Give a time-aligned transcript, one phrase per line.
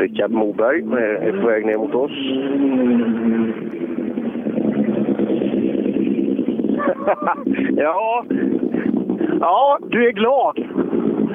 [0.00, 0.78] Rickard Moberg
[1.26, 2.10] är på väg ner mot oss.
[7.76, 8.24] ja.
[9.40, 10.58] ja, du är glad.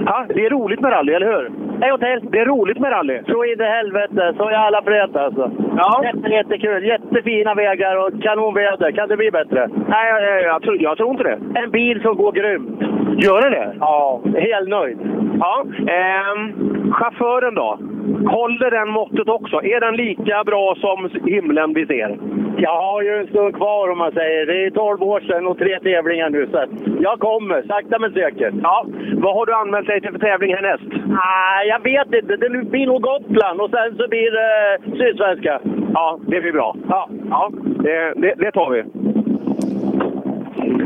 [0.05, 1.51] Ja, det är roligt med rally, eller hur?
[1.81, 2.29] Hej till!
[2.31, 3.21] Det är roligt med rally.
[3.27, 5.51] Så in i helvete, så jävla blöt alltså.
[5.77, 6.01] Ja.
[6.03, 8.91] Jätte, jättekul, jättefina vägar och kanonväder.
[8.91, 9.69] Kan det bli bättre?
[9.87, 11.59] Nej, jag, jag, tror, jag tror inte det.
[11.59, 12.81] En bil som går grymt.
[13.23, 13.75] Gör det det?
[13.79, 14.97] Ja, helt nöjd.
[15.39, 15.65] Ja.
[15.87, 17.79] Ehm, chauffören då?
[18.27, 19.63] Håller den måttet också?
[19.63, 22.17] Är den lika bra som himlen vi ser?
[22.57, 24.45] Jag har ju en stund kvar om man säger.
[24.45, 26.47] Det är 12 år sedan och tre tävlingar nu.
[26.51, 26.65] Så
[26.99, 28.53] jag kommer, sakta men säkert.
[28.63, 28.85] Ja.
[29.13, 30.83] Vad har du anmält dig till för tävling härnäst?
[31.05, 32.37] Nej, jag vet inte.
[32.37, 35.59] Det blir nog Gotland och sen så blir det Sydsvenska.
[35.93, 36.75] Ja, det blir bra.
[36.89, 37.51] Ja, ja
[37.83, 38.83] det, det, det tar vi.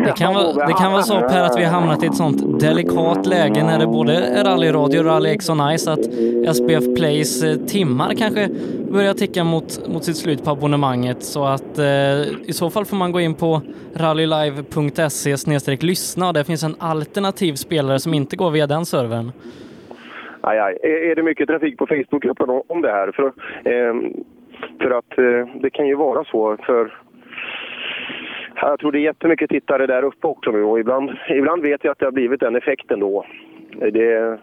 [0.05, 2.59] Det kan, vara, det kan vara så Per att vi har hamnat i ett sånt
[2.59, 6.05] delikat läge när det både är rallyradio och Rally X on Ice att
[6.55, 8.49] SBF Plays eh, timmar kanske
[8.91, 12.97] börjar ticka mot, mot sitt slut på abonnemanget så att eh, i så fall får
[12.97, 13.61] man gå in på
[13.95, 15.35] rallylive.se
[15.81, 19.31] lyssna och det finns en alternativ spelare som inte går via den servern.
[20.41, 20.77] Aj, aj.
[20.83, 23.11] Är, är det mycket trafik på Facebookgruppen om det här?
[23.11, 23.93] För, eh,
[24.81, 26.93] för att eh, det kan ju vara så för
[28.61, 31.91] jag tror det är jättemycket tittare där uppe också nu och ibland, ibland vet jag
[31.91, 33.25] att det har blivit den effekten då.
[33.93, 34.39] Det...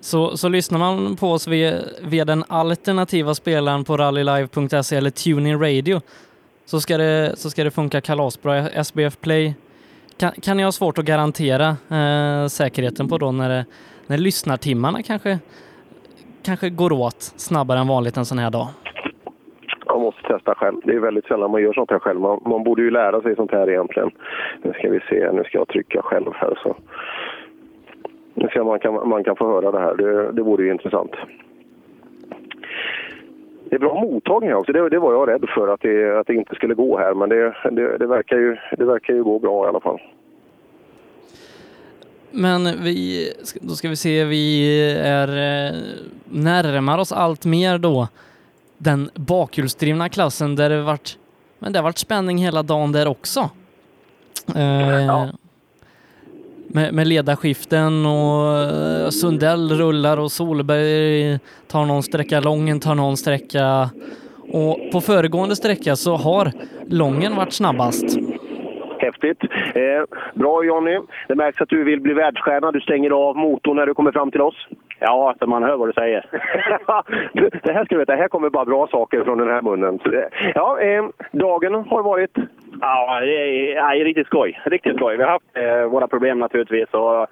[0.00, 1.72] Så, så lyssnar man på oss via,
[2.02, 6.00] via den alternativa spelaren på rallylive.se eller TuneIn Radio
[6.64, 8.68] så ska det, så ska det funka kalasbra.
[8.84, 9.54] SBF Play
[10.16, 13.64] kan, kan jag ha svårt att garantera eh, säkerheten på då när, det,
[14.06, 15.38] när lyssnartimmarna kanske,
[16.42, 18.68] kanske går åt snabbare än vanligt en sån här dag.
[20.10, 20.76] Måste testa själv.
[20.84, 22.20] Det är väldigt sällan man gör sånt här själv.
[22.20, 24.10] Man, man borde ju lära sig sånt här egentligen.
[24.62, 26.76] Nu ska vi se, nu ska jag trycka själv här så.
[28.34, 29.94] Nu ska man kan, man kan få höra det här.
[29.94, 31.10] Det, det vore ju intressant.
[33.64, 34.72] Det är bra mottagning också.
[34.72, 37.14] Det, det var jag rädd för att det, att det inte skulle gå här.
[37.14, 40.00] Men det, det, det, verkar ju, det verkar ju gå bra i alla fall.
[42.30, 43.26] Men vi,
[43.60, 45.74] då ska vi se, vi är eh,
[46.24, 48.08] närmar oss allt mer då
[48.80, 51.18] den bakhjulsdrivna klassen där det varit,
[51.58, 53.50] men det har varit spänning hela dagen där också.
[54.54, 55.28] Eh, ja.
[56.68, 61.38] med, med ledarskiften och eh, Sundell rullar och Solberg
[61.68, 63.90] tar någon sträcka, Lången tar någon sträcka
[64.52, 66.52] och på föregående sträcka så har
[66.86, 68.04] Lången varit snabbast.
[69.10, 69.42] Häftigt.
[69.74, 70.02] Eh,
[70.34, 70.98] bra Jonny.
[71.28, 72.72] Det märks att du vill bli världsstjärna.
[72.72, 74.68] Du stänger av motorn när du kommer fram till oss.
[74.98, 76.26] Ja, alltså man hör vad du säger.
[77.62, 79.98] det här ska du veta, här kommer bara bra saker från den här munnen.
[80.54, 82.30] Ja, eh, dagen har varit?
[82.80, 84.60] Ja, det är, ja, riktigt skoj.
[84.64, 85.16] Riktigt skoj.
[85.16, 86.88] Vi har haft eh, våra problem naturligtvis.
[86.90, 87.26] Och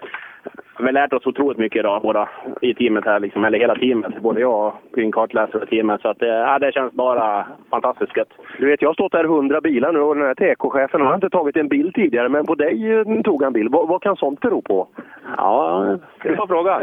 [0.79, 2.29] vi har lärt oss otroligt mycket idag, båda
[2.61, 4.23] i teamet här, liksom, eller hela teamet.
[4.23, 6.01] Både jag och din kartläsare och teamet.
[6.01, 8.33] Så att, eh, ja, det känns bara fantastiskt gött.
[8.59, 11.31] Du vet, jag har stått här hundra bilar nu och den här TK-chefen har inte
[11.31, 13.73] tagit en bild tidigare, men på dig eh, tog han bild.
[13.73, 14.89] Vad, vad kan sånt bero på?
[15.37, 16.81] Ja, det får fråga.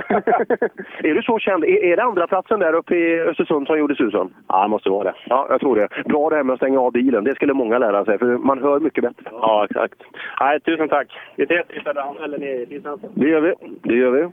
[1.03, 1.63] är du så känd?
[1.63, 4.33] Är, är det andra platsen där uppe i Östersund som gjorde susen?
[4.47, 5.13] Ja, det måste vara det.
[5.25, 5.87] Ja, jag tror det.
[6.05, 7.23] Bra det här med att stänga av bilen.
[7.23, 9.25] Det skulle många lära sig, för man hör mycket bättre.
[9.31, 10.01] Ja, exakt.
[10.39, 11.07] Nej, tusen tack.
[11.35, 13.09] Vi ses i Söderhamn, eller i Lidsnäset.
[13.13, 13.53] Det gör vi.
[13.83, 14.29] Det gör vi.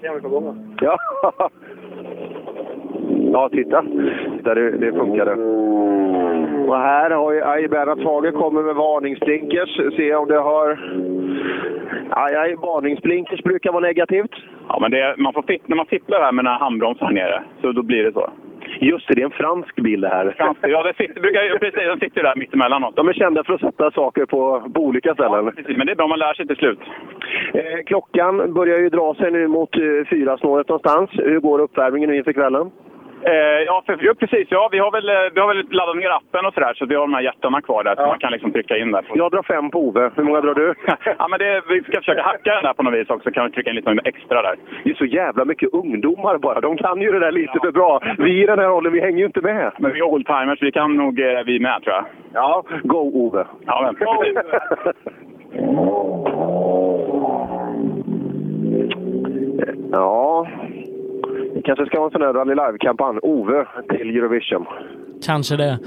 [0.00, 0.56] Se om vi får gånga.
[0.80, 0.98] Ja.
[3.32, 3.84] Ja, titta.
[4.36, 5.32] titta det, det funkade.
[6.68, 9.96] Och här har ju Bernhard Fager kommer med varningsblinkers.
[9.96, 10.78] Se om det har...
[12.10, 14.34] Aj, aj, varningsblinkers brukar vara negativt.
[14.68, 17.42] Ja, men det, man får när man fipplar här med den här handbromsen här nere,
[17.60, 18.30] så då blir det så.
[18.80, 20.34] Just det, det är en fransk bil det här.
[20.36, 22.94] Fransk, ja, det sitter, brukar, precis, de sitter där mittemellan oss.
[22.94, 25.44] De är kända för att sätta saker på, på olika ställen.
[25.44, 26.78] Ja, precis, men det är bra, man lär sig till slut.
[27.54, 31.10] Eh, klockan börjar ju dra sig nu mot eh, fyra snåret någonstans.
[31.12, 32.70] Hur går uppvärmningen nu inför kvällen?
[33.28, 34.46] Eh, ja, för, ja, precis.
[34.50, 36.94] Ja, vi, har väl, eh, vi har väl laddat ner appen och sådär, så vi
[36.94, 38.02] har de här hjärtarna kvar där, ja.
[38.02, 39.04] så man kan liksom trycka in där.
[39.14, 40.10] Jag drar fem på Ove.
[40.16, 40.74] Hur många drar du?
[41.18, 43.52] ja, men det, vi ska försöka hacka den där på något vis också, kan vi
[43.52, 44.56] trycka in lite extra där.
[44.84, 46.60] Det är så jävla mycket ungdomar bara.
[46.60, 47.60] De kan ju det där lite ja.
[47.64, 48.00] för bra.
[48.18, 49.72] Vi i den här åldern, vi hänger ju inte med.
[49.78, 52.04] Men vi är oldtimers, vi kan nog eh, vi med tror jag.
[52.32, 53.46] Ja, go Ove!
[53.66, 53.94] Ja, men.
[53.94, 54.24] Go,
[59.92, 60.46] ja,
[61.64, 63.18] kanske ska ha en sån här Rally Live-kampanj.
[63.22, 64.66] Ove till Eurovision.
[65.26, 65.78] Kanske det.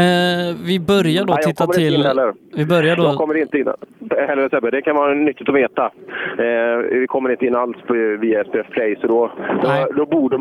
[0.00, 2.06] Eh, vi börjar då Nej, titta till...
[2.56, 3.02] Vi börjar då...
[3.02, 3.68] Jag kommer inte in
[4.28, 4.70] heller Sebbe.
[4.70, 5.84] Det kan vara nyttigt att veta.
[6.38, 9.32] Eh, vi kommer inte in alls på, via SPF Play, så då,
[9.62, 10.36] då, då, borde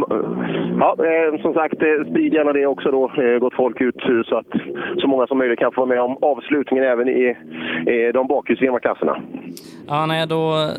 [0.80, 3.12] Ja, eh, som sagt, eh, sprid gärna det också då.
[3.18, 3.96] Eh, gott folk ut
[4.26, 4.48] så att
[4.98, 7.38] så många som möjligt kan få med om avslutningen även i,
[7.88, 9.22] i de bakhjulsdrivna klasserna.
[9.88, 10.70] Ja, nej, då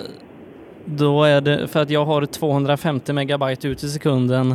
[0.84, 4.54] då är det, för att jag har 250 megabyte ut i sekunden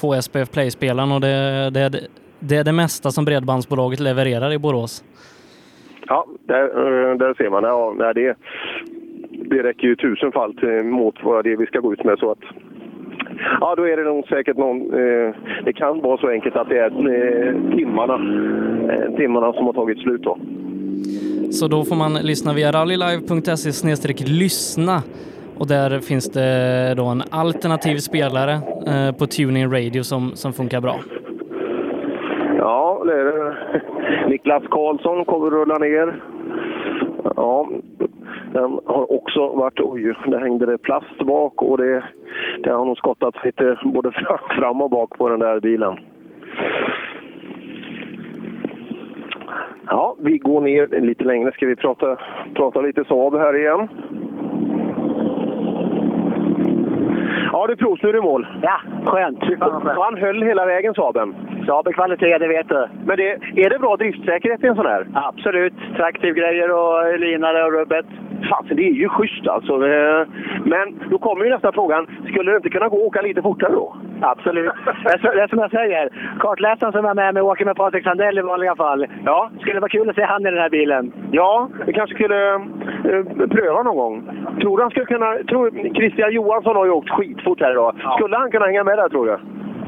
[0.00, 2.00] på SPF Play-spelaren och det, det,
[2.38, 5.04] det är det mesta som Bredbandsbolaget levererar i Borås.
[6.06, 7.64] Ja, där, eh, där ser man.
[7.64, 8.36] Ja, det,
[9.50, 12.18] det räcker ju tusenfalt mot vad det är vi ska gå ut med.
[12.18, 12.38] Så att,
[13.60, 14.80] ja, då är det nog säkert någon...
[14.80, 15.34] Eh,
[15.64, 18.14] det kan vara så enkelt att det är eh, timmarna,
[18.92, 20.22] eh, timmarna som har tagit slut.
[20.22, 20.38] Då.
[21.50, 25.02] Så då får man lyssna via rallylive.se lyssna
[25.58, 28.52] och där finns det då en alternativ spelare
[28.86, 30.96] eh, på Tuning Radio som, som funkar bra.
[32.58, 33.56] Ja, det är det.
[34.28, 36.22] Niklas Karlsson kommer rulla ner.
[37.36, 37.68] Ja,
[38.52, 39.80] den har också varit...
[39.80, 42.04] Oj, där hängde det plast bak och det,
[42.62, 44.12] det har nog skottat lite både
[44.58, 45.98] fram och bak på den där bilen.
[49.86, 51.52] Ja, vi går ner lite längre.
[51.52, 52.16] Ska vi prata,
[52.54, 53.88] prata lite Saab här igen?
[57.58, 58.46] Ja du, provsnurr i mål.
[58.62, 58.76] Ja,
[59.08, 59.42] skönt.
[59.96, 61.34] Och han höll hela vägen Saaben.
[61.66, 62.86] Saab är kvalitet, det vet du.
[63.04, 63.30] Men det,
[63.64, 65.06] är det bra driftsäkerhet i en sån här?
[65.14, 65.74] Absolut.
[65.96, 68.06] Traktivgrejer och linare och rubbet.
[68.50, 69.76] Fasen, det är ju schysst alltså.
[70.64, 72.06] Men då kommer ju nästa frågan.
[72.28, 73.96] Skulle det inte kunna gå att åka lite fortare då?
[74.20, 74.72] Absolut.
[75.22, 76.36] det är som jag säger.
[76.40, 79.06] Kartläsaren som är med mig åker med Patrik Sandell i vanliga fall.
[79.24, 79.50] Ja.
[79.60, 81.12] Skulle vara kul att se han i den här bilen.
[81.32, 84.30] Ja, vi kanske skulle uh, pröva någon gång.
[84.60, 85.34] Tror du han skulle kunna...
[85.48, 87.94] Tror, Christian Johansson har ju åkt skitfort här idag.
[88.02, 88.16] Ja.
[88.18, 89.38] Skulle han kunna hänga med där tror du?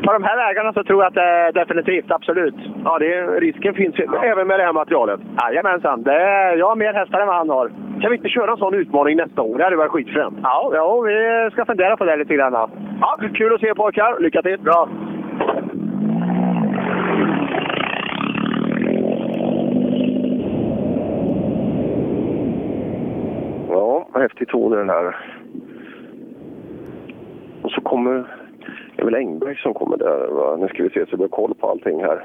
[0.06, 2.54] På de här vägarna så tror jag att det är definitivt, absolut.
[2.84, 4.24] Ja, det, risken finns ja.
[4.24, 5.20] även med det här materialet?
[5.40, 6.02] Jajamensan.
[6.02, 7.70] Det är, jag har mer hästar än vad han har.
[8.00, 9.58] Kan vi inte köra en sån utmaning nästa år?
[9.58, 10.38] Det hade varit skitfränt.
[10.42, 12.52] Ja, ja, vi ska fundera på det lite grann.
[13.00, 14.18] Ja, kul att se pojkar.
[14.20, 14.58] Lycka till!
[14.58, 14.88] Bra!
[23.68, 25.16] Ja, häftig ton i den här.
[27.62, 28.39] Och så kommer
[29.00, 30.28] det är väl Engberg som kommer där.
[30.28, 30.56] Va?
[30.56, 32.24] Nu ska vi se så vi har koll på allting här.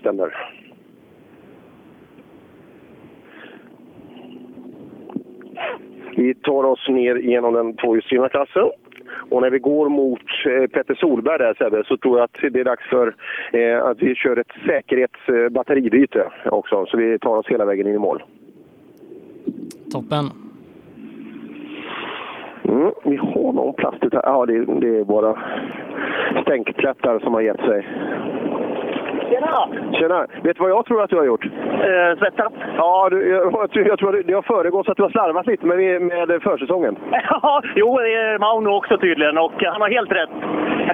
[0.00, 0.34] Stämmer.
[6.16, 8.70] Vi tar oss ner genom den tvåhjulsdrivna klassen.
[9.30, 12.60] Och när vi går mot eh, Petter Solberg där Sebbe, så tror jag att det
[12.60, 13.14] är dags för
[13.52, 16.86] eh, att vi kör ett säkerhetsbatteribyte eh, också.
[16.86, 18.22] Så vi tar oss hela vägen in i mål.
[19.92, 20.47] Toppen.
[22.68, 24.22] Mm, vi har någon plast här.
[24.24, 25.38] Ja, det, det är våra
[26.42, 27.86] stänkplättar som har gett sig.
[29.28, 29.68] Tjena!
[29.92, 30.26] Tjena!
[30.42, 31.44] Vet du vad jag tror att du har gjort?
[31.44, 32.52] Eh, svettat.
[32.76, 36.02] Ja, du, jag, jag, tror att det har föregått att du har slarvat lite med,
[36.02, 36.96] med försäsongen.
[37.42, 40.30] Ja, jo, det är Mauno också tydligen och han har helt rätt.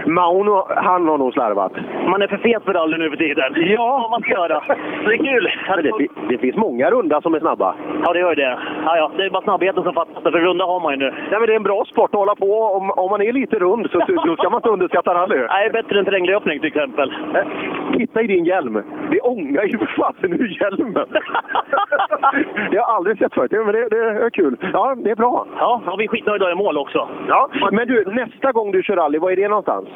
[0.06, 1.72] Mauno, han har nog slarvat.
[2.08, 3.52] Man är för fet för rally nu för tiden.
[3.56, 4.62] Ja, vad man ska göra.
[5.06, 5.50] Det är kul.
[5.82, 7.74] Det, det, finns många runda som är snabba.
[8.04, 8.58] Ja, det gör det.
[8.84, 11.10] Ja, ja, det är bara snabbheten som fattas, för runda har man ju nu.
[11.10, 12.62] Nej, men det är en bra sport att hålla på.
[12.76, 15.46] Om, om man är lite rund så då ska man inte underskatta rally.
[15.48, 17.12] Nej, bättre än terränglöpning till exempel.
[17.98, 18.82] Titta i din hjälm.
[19.10, 21.06] Det ångar ju för fasen ur hjälmen.
[22.70, 24.56] det har jag aldrig sett förut, men det, det, är kul.
[24.72, 25.46] Ja, det är bra.
[25.58, 27.08] Ja, och vi är skitnöjda i mål också.
[27.28, 29.88] Ja, men du, nästa gång du kör rally, var är det någonstans?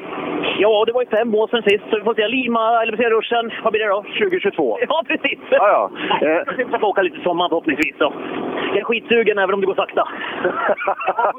[0.58, 2.28] Ja, det var ju fem år sedan sist, så vi får se.
[2.28, 3.50] Lima, LBC-ruschen.
[3.64, 4.02] Vad blir det då?
[4.02, 4.78] 2022.
[4.88, 5.38] Ja, precis!
[5.50, 5.90] Ja, ja.
[6.26, 6.42] Eh.
[6.58, 7.94] Jag ska åka lite sommar förhoppningsvis.
[7.98, 8.12] Då.
[8.68, 10.08] Jag är skitsugen även om det går sakta.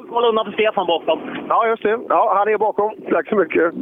[0.10, 1.20] Håll undan för Stefan bakom.
[1.48, 1.98] Ja, just det.
[2.08, 2.90] Ja, han är bakom.
[3.10, 3.74] Tack så mycket.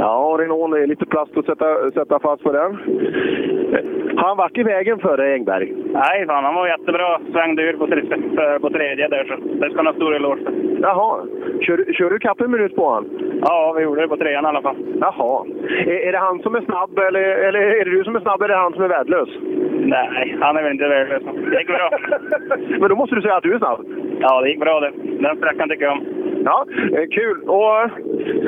[0.00, 2.78] Ja, Renault, det är lite plast att sätta, sätta fast på den.
[4.16, 5.74] Han varit i vägen för dig, Engberg?
[5.92, 7.20] Nej, fan, han var jättebra.
[7.32, 7.86] Svängde ur på,
[8.60, 10.52] på tredje där, så det ska han ha stor eloge för.
[10.82, 11.26] Jaha.
[11.60, 13.04] Kör, kör du kapp en minut på han?
[13.42, 14.76] Ja, vi gjorde det på trean i alla fall.
[15.00, 15.46] Jaha.
[15.86, 18.42] Är, är det han som är snabb, eller, eller är det du som är snabb,
[18.42, 19.28] eller är det han som är värdelös?
[19.78, 21.22] Nej, han är väl inte värdelös.
[21.50, 21.90] Det gick bra.
[22.80, 23.86] Men då måste du säga att du är snabb?
[24.20, 24.92] Ja, det gick bra det.
[25.20, 26.19] Den sträckan tycker jag om.
[26.44, 26.66] Ja,
[26.96, 27.42] eh, kul.
[27.42, 27.90] Och,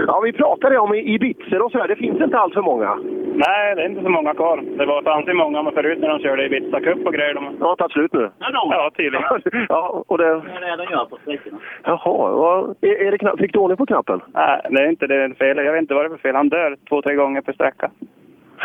[0.06, 1.88] ja, vi pratade om Ibiza och sådär.
[1.88, 2.94] Det finns inte allt för många.
[3.34, 4.62] Nej, det är inte så många kvar.
[4.78, 7.34] Det var fanns många men förut när de körde Ibiza Cup och grejer.
[7.34, 7.60] De...
[7.60, 8.30] Har tagit slut nu?
[8.38, 9.26] Ja, tydligen.
[9.68, 10.24] ja, och det...
[10.24, 11.58] Det är det de gör på sträckorna.
[11.84, 12.76] Jaha, vad...
[12.80, 13.38] är, är det knapp...
[13.38, 14.20] fick du ordning på knappen?
[14.34, 15.56] Nej, det är inte det fel.
[15.56, 16.34] Jag vet inte vad det är för fel.
[16.34, 17.90] Han dör två, tre gånger per sträcka.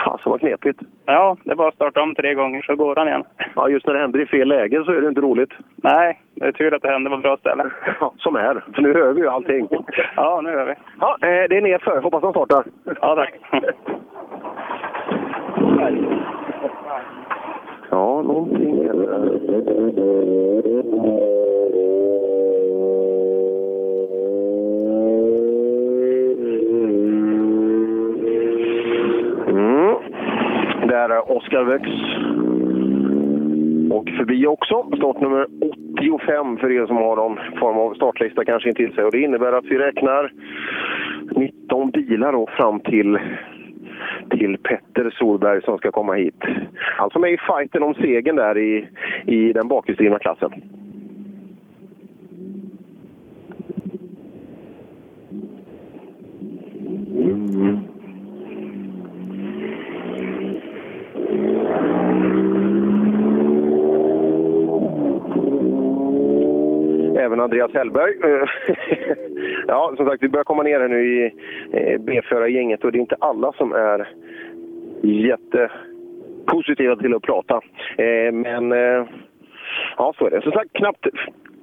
[0.05, 0.79] Fasen vad knepigt.
[1.05, 3.23] Ja, det är bara att starta om tre gånger så går han igen.
[3.55, 5.53] Ja, just när det händer i fel läge så är det inte roligt.
[5.75, 7.71] Nej, det är tur att det händer på bra ställen.
[7.99, 8.63] Ja, som är.
[8.75, 9.67] För nu hör vi ju allting.
[10.15, 10.73] Ja, nu hör vi.
[10.99, 12.01] Ja, det är nerför.
[12.01, 12.63] Hoppas han startar.
[13.01, 13.33] Ja, tack.
[17.89, 18.87] Ja, någonting...
[29.57, 29.95] Mm.
[30.87, 31.83] Där är Oskar Väx.
[33.91, 34.85] Och förbi också.
[34.97, 35.47] Startnummer
[35.97, 39.03] 85 för er som har någon form av startlista kanske intill sig.
[39.03, 40.31] Och det innebär att vi räknar
[41.35, 43.19] 19 bilar då fram till
[44.29, 46.43] till Petter Solberg som ska komma hit.
[46.97, 48.87] Han som är i fighten om segern där i,
[49.25, 50.51] i den bakhjulsdrivna klassen.
[57.17, 57.96] Mm.
[67.17, 68.13] Även Andreas Hellberg.
[69.67, 71.33] ja, som sagt, vi börjar komma ner här nu i
[71.73, 74.07] eh, B-förargänget och det är inte alla som är
[75.01, 77.61] jättepositiva till att prata.
[77.97, 79.05] Eh, men eh,
[79.97, 80.41] ja, så är det.
[80.41, 81.07] Som sagt, knappt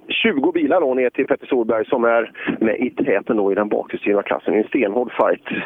[0.08, 3.68] 20 bilar då ner till Petter Solberg som är med i täten då i den
[3.68, 5.62] bakhjulsdrivna klassen i en stenhård fight.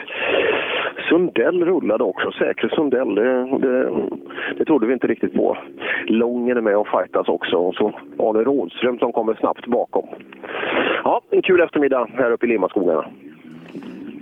[1.09, 3.14] Sundell rullade också, säkre Sundell.
[3.14, 3.90] Det, det,
[4.59, 5.59] det trodde vi inte riktigt på.
[6.07, 10.07] Lången är med och fightas också och så Arne Rådström som kommer snabbt bakom.
[11.05, 13.05] Ja, en kul eftermiddag här uppe i Limaskogarna.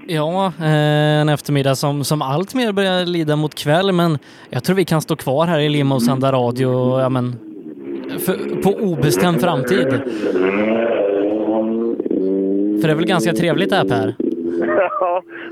[0.09, 4.19] Ja, eh, en eftermiddag som, som allt mer börjar lida mot kväll, men
[4.51, 7.33] jag tror vi kan stå kvar här i Lima och sända radio ja, men,
[8.19, 10.03] för, på obestämd framtid.
[12.81, 14.26] För det är väl ganska trevligt det här Per?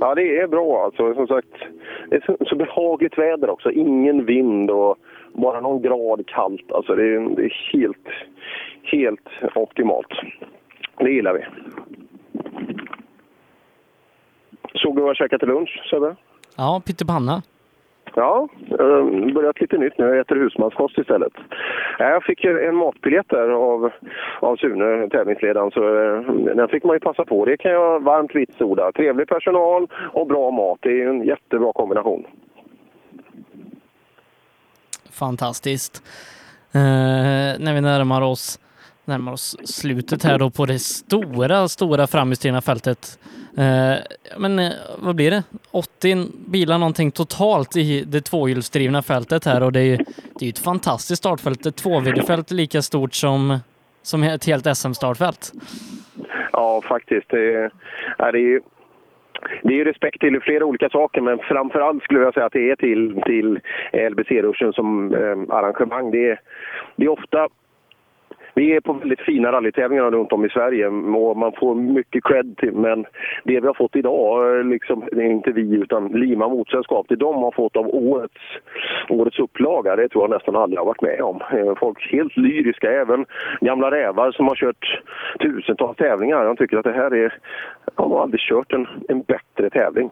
[0.00, 1.14] Ja, det är bra alltså.
[1.14, 1.48] Som sagt,
[2.10, 3.70] det är så, så behagligt väder också.
[3.70, 4.96] Ingen vind och
[5.32, 6.72] bara någon grad kallt.
[6.72, 8.08] Alltså det är, det är helt,
[8.82, 10.12] helt optimalt.
[10.98, 11.44] Det gillar vi.
[14.74, 16.16] Såg du vad jag käkade till lunch, Sebbe?
[16.56, 17.42] Ja, pyttipanna.
[18.16, 18.48] Ja,
[18.80, 20.04] ehm, börjat lite nytt nu.
[20.04, 21.32] Jag äter husmanskost istället.
[21.98, 23.90] Äh, jag fick en matbiljett där av,
[24.40, 27.44] av Sune, tävlingsledaren, så ehm, den fick man ju passa på.
[27.44, 28.92] Det kan jag varmt vitsorda.
[28.92, 30.78] Trevlig personal och bra mat.
[30.82, 32.26] Det är en jättebra kombination.
[35.10, 36.02] Fantastiskt.
[36.74, 36.80] Eh,
[37.64, 38.60] när vi närmar oss
[39.04, 43.18] närmar oss slutet här då på det stora, stora framhjulsdrivna fältet.
[43.56, 43.94] Eh,
[44.38, 45.42] men eh, vad blir det?
[45.70, 49.98] 80 bilar någonting totalt i det tvåhjulsdrivna fältet här och det är ju
[50.38, 51.66] det är ett fantastiskt startfält.
[51.66, 53.58] Ett tvåviddefält lika stort som,
[54.02, 55.52] som ett helt SM-startfält.
[56.52, 57.28] Ja, faktiskt.
[57.28, 57.70] Det är,
[58.32, 58.60] det är
[59.62, 62.76] det är respekt till flera olika saker, men framförallt skulle jag säga att det är
[62.76, 63.60] till, till
[64.10, 66.10] LBC-ruschen som eh, arrangemang.
[66.10, 66.40] Det är,
[66.96, 67.48] det är ofta
[68.54, 72.56] vi är på väldigt fina rallytävlingar runt om i Sverige och man får mycket cred
[72.56, 73.06] till, men
[73.44, 77.42] det vi har fått idag, liksom, det är inte vi utan Lima Motorsällskap, det de
[77.42, 78.42] har fått av årets,
[79.08, 81.40] årets upplaga, det tror jag nästan aldrig har varit med om.
[81.80, 83.26] Folk folk helt lyriska, även
[83.60, 85.02] gamla rävar som har kört
[85.40, 86.44] tusentals tävlingar.
[86.44, 87.38] De tycker att det här är,
[87.94, 90.10] de har aldrig kört en, en bättre tävling.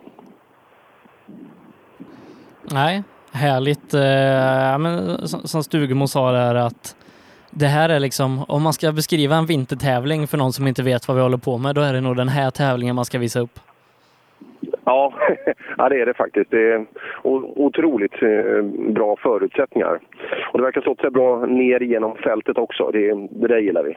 [2.73, 3.95] Nej, härligt.
[3.95, 6.97] Eh, men, som Stugemo sa där att
[7.55, 11.09] det här är liksom, om man ska beskriva en vintertävling för någon som inte vet
[11.09, 13.41] vad vi håller på med, då är det nog den här tävlingen man ska visa
[13.41, 13.59] upp.
[14.85, 15.13] Ja,
[15.79, 16.51] ja det är det faktiskt.
[16.51, 16.87] Det är
[17.23, 20.01] otroligt eh, bra förutsättningar.
[20.53, 22.91] Och det verkar stått sig bra ner genom fältet också.
[22.91, 23.97] Det, det där gillar vi.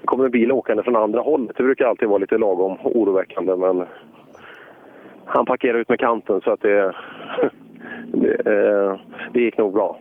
[0.00, 1.56] Det kommer en bil åkande från andra hållet.
[1.56, 3.84] Det brukar alltid vara lite lagom oroväckande, men
[5.24, 6.94] han parkerar ut med kanten så att det,
[8.06, 9.00] det, eh,
[9.32, 9.98] det gick nog bra.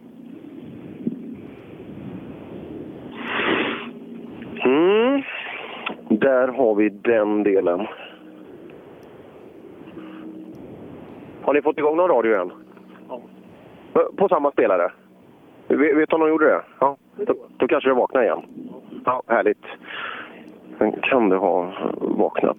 [4.66, 5.22] Mm.
[6.10, 7.88] Där har vi den delen.
[11.42, 12.52] Har ni fått igång någon radio än?
[13.10, 13.22] Ja.
[14.18, 14.92] På samma spelare?
[15.68, 16.62] Vet du om de gjorde det?
[16.80, 16.98] Ja.
[17.16, 18.42] Då, då kanske det vaknar igen.
[19.06, 19.66] Ja, härligt.
[20.78, 22.58] Sen kan det ha vaknat.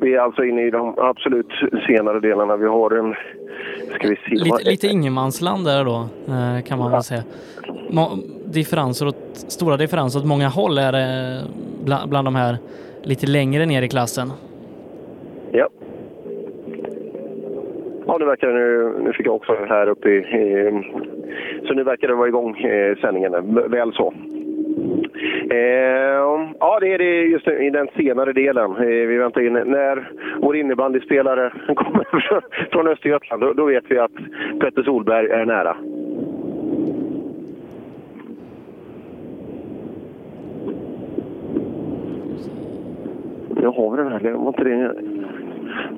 [0.00, 1.52] Vi är alltså inne i de absolut
[1.86, 2.56] senare delarna.
[2.56, 3.14] Vi har en...
[3.94, 7.22] Ska vi se, lite, lite ingenmansland där då, eh, kan man väl säga.
[8.44, 11.40] Differenser åt, stora differenser åt många håll är det
[11.84, 12.56] bland, bland de här
[13.02, 14.28] lite längre ner i klassen.
[15.52, 15.68] Ja.
[18.06, 20.70] Ja, nu verkar nu, nu fick jag också här uppe i, i
[21.66, 23.32] så nu verkar det vara igång eh, sändningen.
[23.70, 24.14] Väl så.
[25.52, 28.70] Eh, ja, det är det just i den senare delen.
[28.70, 30.10] Eh, vi väntar in när
[30.42, 32.04] vår innebandyspelare kommer
[32.72, 33.42] från Östergötland.
[33.42, 34.12] Då, då vet vi att
[34.60, 35.76] Petter Solberg är nära.
[43.56, 44.32] Nu har vi den här.
[44.32, 44.94] Var inte det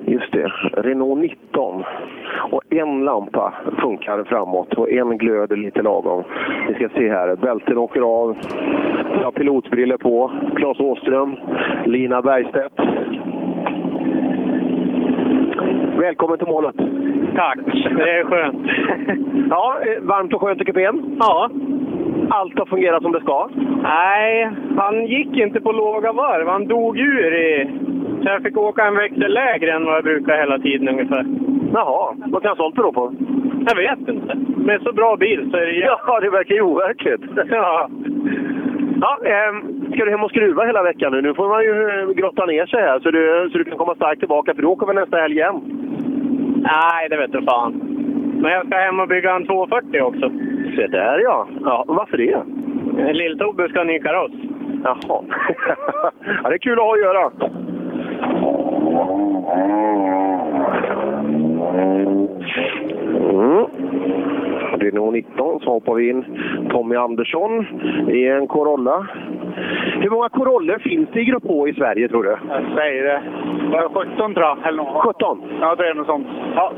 [0.05, 1.83] Just det, Renault 19.
[2.51, 6.23] Och en lampa funkar framåt och en glöder lite lagom.
[6.67, 8.37] Vi ska se här, bälten åker av.
[9.17, 10.31] Jag har pilotbriller på.
[10.55, 11.35] Claes Åström,
[11.85, 12.73] Lina Bergstedt.
[15.99, 16.75] Välkommen till målet.
[17.35, 17.59] Tack,
[17.97, 18.67] det är skönt.
[19.49, 21.17] ja, varmt och skönt i kupén?
[21.19, 21.49] Ja.
[22.29, 23.49] Allt har fungerat som det ska?
[23.83, 26.47] Nej, han gick inte på låga varv.
[26.47, 27.69] Han dog ur i...
[28.25, 31.25] Så jag fick åka en växel lägre än vad jag brukar hela tiden ungefär.
[31.73, 33.13] Jaha, vad kan sånt bero på?
[33.67, 34.35] Jag vet inte.
[34.57, 35.73] Med så bra bil så är det...
[36.07, 37.21] Ja, det verkar ju overkligt.
[37.49, 37.89] ja.
[39.01, 39.53] Ja, eh,
[39.93, 41.21] ska du hem och skruva hela veckan nu?
[41.21, 43.95] Nu får man ju eh, grotta ner sig här så du, så du kan komma
[43.95, 45.61] starkt tillbaka, för du åker väl nästa helg igen?
[46.61, 47.73] Nej, det vet du fan.
[48.41, 50.31] Men jag ska hem och bygga en 240 också.
[50.75, 51.47] Se där ja.
[51.63, 52.43] ja varför det?
[53.13, 54.31] Lill-Tobbe ska ha ny kaross.
[54.83, 54.97] Jaha.
[56.43, 57.31] ja, det är kul att ha att göra.
[63.29, 63.65] Mm.
[64.79, 66.25] Renault 19 så hoppar vi in
[66.69, 67.65] Tommy Andersson
[68.09, 69.07] i en Corolla.
[70.01, 72.37] Hur många Corollor finns det i Grupp H i Sverige tror du?
[72.49, 73.21] Jag säger det.
[73.71, 74.57] Bara 17 tror jag.
[74.67, 75.03] Eller något.
[75.03, 75.41] 17?
[75.61, 76.27] Ja, det är något sånt.
[76.55, 76.71] Ja.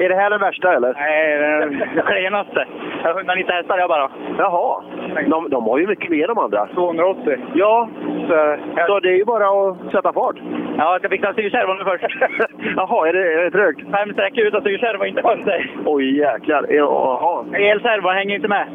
[0.00, 0.94] Är det här den värsta eller?
[0.94, 2.66] Nej, det är det klenaste.
[3.02, 4.10] Jag har 190 hästar jag bara.
[4.38, 4.82] Jaha.
[5.28, 6.66] De, de har ju mycket mer de andra.
[6.74, 7.36] 280.
[7.54, 7.88] Ja,
[8.28, 10.36] så, så det är ju bara att sätta fart.
[10.78, 12.04] Ja, jag ska fixa styrkärvan först.
[12.76, 13.80] Jaha, är det, är det trögt?
[13.90, 15.76] Fem sträckor utan styrkärva inte sig.
[15.84, 16.66] Oj, jäklar.
[16.68, 17.44] Jaha.
[17.52, 18.66] Elservo hänger inte med.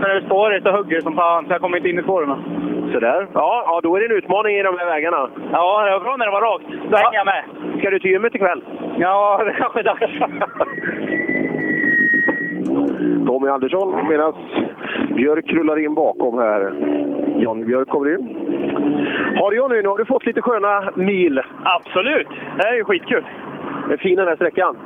[0.00, 2.36] När det är spårigt och hugger som fan, så jag kommer inte in i spåren.
[2.92, 3.26] Sådär.
[3.34, 5.28] Ja, ja, då är det en utmaning i de här vägarna.
[5.52, 6.64] Ja, det var bra när det var rakt.
[6.90, 7.44] Då hänger jag med.
[7.78, 8.62] Ska du till gymmet ikväll?
[8.98, 10.00] Ja, det kanske är dags.
[13.26, 14.32] Tommy Andersson medan
[15.16, 16.72] Björk rullar in bakom här.
[17.36, 18.49] Jan Björk kommer in.
[19.40, 21.40] Har du Johnny, nu har du fått lite sköna mil.
[21.64, 22.28] Absolut!
[22.56, 23.24] Det här är ju skitkul.
[23.90, 24.76] Är fin den här sträckan?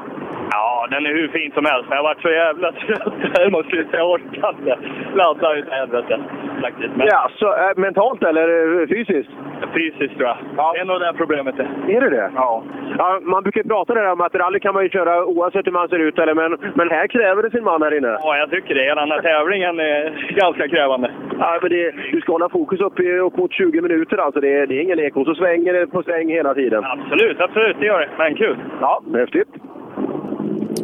[0.56, 1.86] Ja, den är hur fin som helst.
[1.90, 3.92] Jag har varit så jävla trött mot slutet.
[3.92, 4.76] Jag orkar inte
[5.14, 6.20] ladda ut helvete.
[6.60, 6.96] Faktiskt.
[6.96, 8.46] Men Ja, så, äh, mentalt eller
[8.86, 9.30] fysiskt?
[9.74, 10.74] fysiskt tror jag.
[10.74, 11.68] Det är nog det problemet är.
[11.88, 12.30] Är det det?
[12.34, 12.62] Ja.
[12.98, 15.88] ja man brukar prata där om att rally kan man ju köra oavsett hur man
[15.88, 18.18] ser ut, eller, men, men här kräver det sin man här inne.
[18.22, 18.94] Ja, jag tycker det.
[18.94, 20.02] Den här tävlingen är
[20.42, 21.10] ganska krävande.
[21.38, 24.40] Ja, men det, du ska hålla fokus upp i upp mot 20 minuter alltså.
[24.40, 25.16] Det, det är ingen lek.
[25.16, 26.84] Och så svänger det på sväng hela tiden.
[26.84, 27.76] Absolut, absolut.
[27.80, 28.08] Det gör det.
[28.18, 28.56] Men kul.
[28.80, 29.48] Ja, häftigt.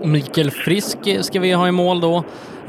[0.05, 2.17] Mikael Frisk ska vi ha i mål då,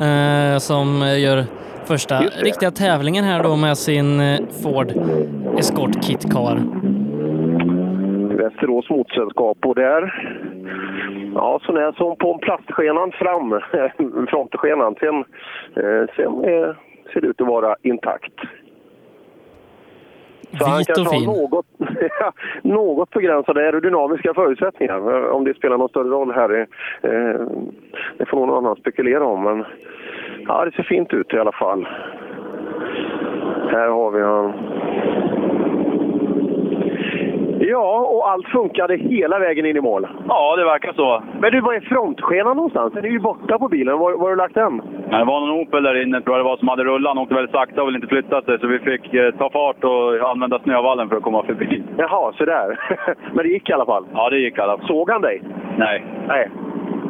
[0.06, 0.86] eh, som
[1.20, 1.44] gör
[1.88, 4.94] första riktiga tävlingen här då med sin eh, Ford
[5.60, 6.56] Escort Kit Car.
[8.38, 10.02] Västerås Motorsällskap och där...
[11.36, 13.60] Ja, så när som på en plastskenan fram,
[14.30, 14.96] frontskenan.
[15.00, 15.16] Sen,
[15.76, 16.76] eh, sen eh,
[17.14, 18.34] ser det ut att vara intakt.
[20.60, 21.26] Så han Vit kanske och fin.
[21.30, 21.66] har något,
[22.64, 25.26] något begränsade aerodynamiska förutsättningar.
[25.26, 26.68] Eh, Om det spelar någon större roll här,
[27.02, 27.42] eh,
[28.18, 29.44] det får någon annan spekulera om.
[29.44, 29.66] Men
[30.48, 31.88] ja, det ser fint ut i alla fall.
[33.72, 34.54] Här har vi han.
[37.64, 40.08] Ja, och allt funkade hela vägen in i mål.
[40.28, 41.24] Ja, det verkar så.
[41.42, 42.94] Men du, var är frontskenan någonstans?
[42.94, 43.98] Den är ju borta på bilen.
[44.00, 44.78] Var, var har du lagt den?
[45.10, 47.10] Det var någon Opel där inne tror jag det var som hade rullat.
[47.10, 49.84] Han åkte väldigt sakta och ville inte flytta sig så vi fick eh, ta fart
[49.84, 51.84] och använda snövallen för att komma förbi.
[51.98, 52.80] Jaha, så där.
[53.34, 54.06] Men det gick i alla fall.
[54.14, 54.88] Ja, det gick i alla fall.
[54.88, 55.42] Såg han dig?
[55.78, 56.06] Nej.
[56.28, 56.50] Nej.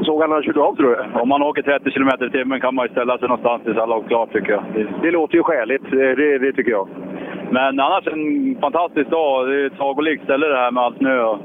[0.01, 1.19] Såg han när han körde av, tror du?
[1.21, 3.95] Om man åker 30 km i timmen kan man ju ställa sig någonstans tills alla
[3.95, 4.63] har klart tycker jag.
[5.01, 5.83] Det- låter ju skäligt.
[5.91, 6.87] Det, det, det tycker jag.
[7.51, 9.47] Men annars en fantastisk dag.
[9.47, 11.37] Det är ett sagolikt ställe det här med all snö.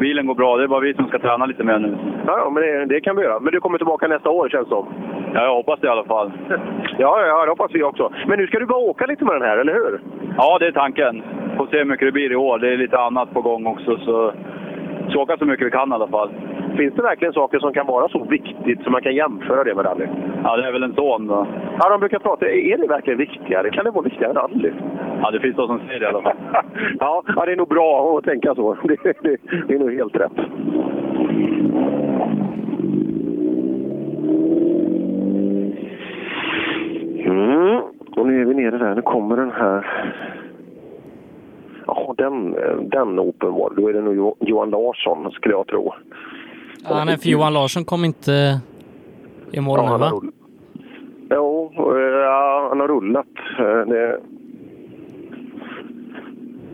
[0.00, 0.56] Bilen går bra.
[0.56, 1.98] Det är bara vi som ska träna lite mer nu.
[2.26, 3.40] Ja, ja men det, det kan vi göra.
[3.40, 4.86] Men du kommer tillbaka nästa år, känns det som.
[5.34, 6.32] Ja, jag hoppas det i alla fall.
[6.98, 8.12] Ja, ja, det hoppas vi också.
[8.26, 10.00] Men nu ska du bara åka lite med den här, eller hur?
[10.36, 11.22] Ja, det är tanken.
[11.56, 12.58] Får se hur mycket det blir i år.
[12.58, 13.98] Det är lite annat på gång också.
[13.98, 14.32] Så,
[15.08, 16.30] så åka så mycket vi kan i alla fall.
[16.76, 19.84] Finns det verkligen saker som kan vara så viktigt som man kan jämföra det med
[19.84, 20.06] rally?
[20.44, 21.46] Ja, det är väl en son då.
[21.78, 22.48] Ja, de brukar prata.
[22.50, 23.70] Är det verkligen viktigare?
[23.70, 24.70] Kan det vara viktigare än rally?
[25.22, 26.36] Ja, det finns de som säger det i alla fall.
[27.00, 28.76] ja, det är nog bra att tänka så.
[28.84, 29.36] Det, det,
[29.68, 30.32] det är nog helt rätt.
[37.24, 37.80] Mm.
[38.16, 38.94] Och nu är vi nere där.
[38.94, 39.86] Nu kommer den här.
[41.86, 42.52] Ja, den,
[42.90, 43.72] den Open var.
[43.76, 45.92] Då är det nog Jo- Johan Larsson, skulle jag tro.
[46.84, 48.60] Ja, nej, för Johan Larsson kom inte
[49.52, 50.32] i mål Ja, nu va?
[51.30, 53.26] Jo, eh, ja, han har rullat.
[53.58, 54.20] Eh, Det...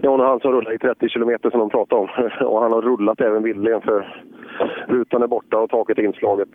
[0.01, 2.09] Det är han som rullar i 30 kilometer som de pratade om.
[2.47, 4.23] Och han har rullat även bildligen för
[4.89, 6.49] rutan är borta och taket är inslaget.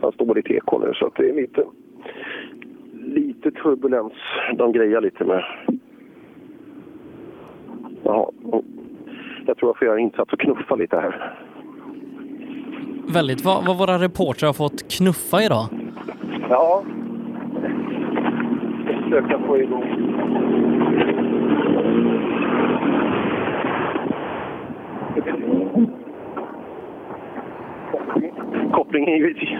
[0.00, 1.64] Han står i TK nu så det är lite,
[2.92, 4.12] lite turbulens
[4.54, 5.44] de grejar lite med.
[9.50, 9.54] Jaha.
[9.54, 11.34] tror jag får göra en insats och knuffa lite här.
[13.14, 15.66] Väldigt vad, vad våra reportrar har fått knuffa idag.
[16.48, 16.84] Ja.
[19.04, 19.84] Försöka få igång.
[28.72, 29.50] Kopplingen givetvis.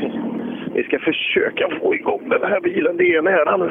[0.74, 2.96] Vi ska försöka få igång den här bilen.
[2.96, 3.70] Det är nära nu.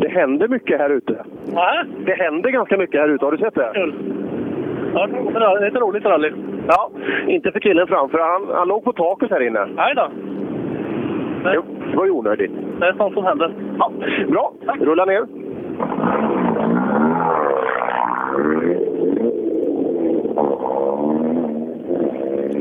[0.00, 1.24] Det händer mycket här ute.
[1.54, 3.24] Ja, Det händer ganska mycket här ute.
[3.24, 3.70] Har du sett det?
[3.74, 3.94] kul.
[4.94, 6.32] Ja, det är ett roligt rally.
[6.66, 6.90] Ja,
[7.26, 8.18] inte för killen framför.
[8.18, 9.66] Han, han låg på taket här inne.
[9.76, 10.08] Nej då.
[11.44, 11.52] Nej.
[11.56, 12.50] Jo, det var ju onödigt.
[12.80, 13.52] Det är sånt som händer.
[13.78, 13.92] Ja,
[14.28, 15.26] bra, rulla ner.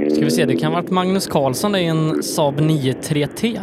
[0.09, 3.59] Ska vi se, det kan ha varit Magnus Karlsson det är en Saab 9-3T.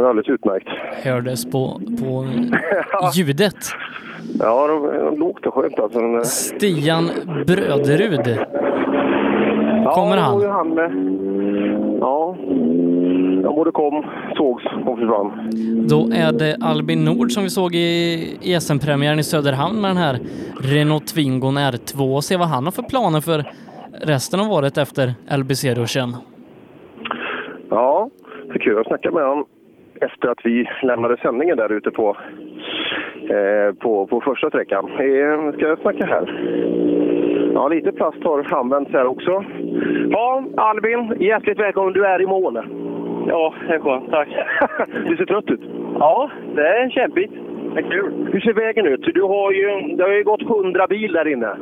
[0.00, 0.68] Stämmer alldeles utmärkt.
[1.04, 2.26] Hördes på, på
[3.14, 3.54] ljudet.
[4.38, 6.00] Ja, de, de låter skönt alltså.
[6.00, 7.10] Den där- Stian
[7.46, 8.38] Bröderud.
[9.94, 10.40] Kommer ja, han?
[10.40, 10.90] ju han med.
[12.00, 12.36] Ja,
[13.42, 14.04] de både kom,
[14.36, 15.50] sågs och försvann.
[15.88, 20.18] Då är det Albin Nord som vi såg i ESM-premiären i Söderhamn med den här
[20.60, 23.44] Renault Twingon R2 och se vad han har för planer för
[24.02, 26.16] resten av året efter LBC-ruschen.
[27.70, 28.10] Ja,
[28.46, 29.44] det är kul att snacka med honom
[30.00, 32.16] efter att vi lämnade sändningen där ute på,
[33.30, 34.84] eh, på, på första sträckan.
[34.84, 36.24] Eh, ska jag snacka här?
[37.54, 39.44] Ja, lite plast har använts här också.
[40.10, 41.92] Ja, Albin, hjärtligt välkommen.
[41.92, 42.60] Du är i mål.
[43.28, 44.10] Ja, det är skönt.
[44.10, 44.28] Tack.
[45.08, 45.60] du ser trött ut.
[45.98, 47.32] Ja, det är kämpigt.
[47.74, 48.28] Det är kul.
[48.32, 49.14] Hur ser vägen ut?
[49.14, 51.56] Du har ju, det har ju gått 100 bil där inne.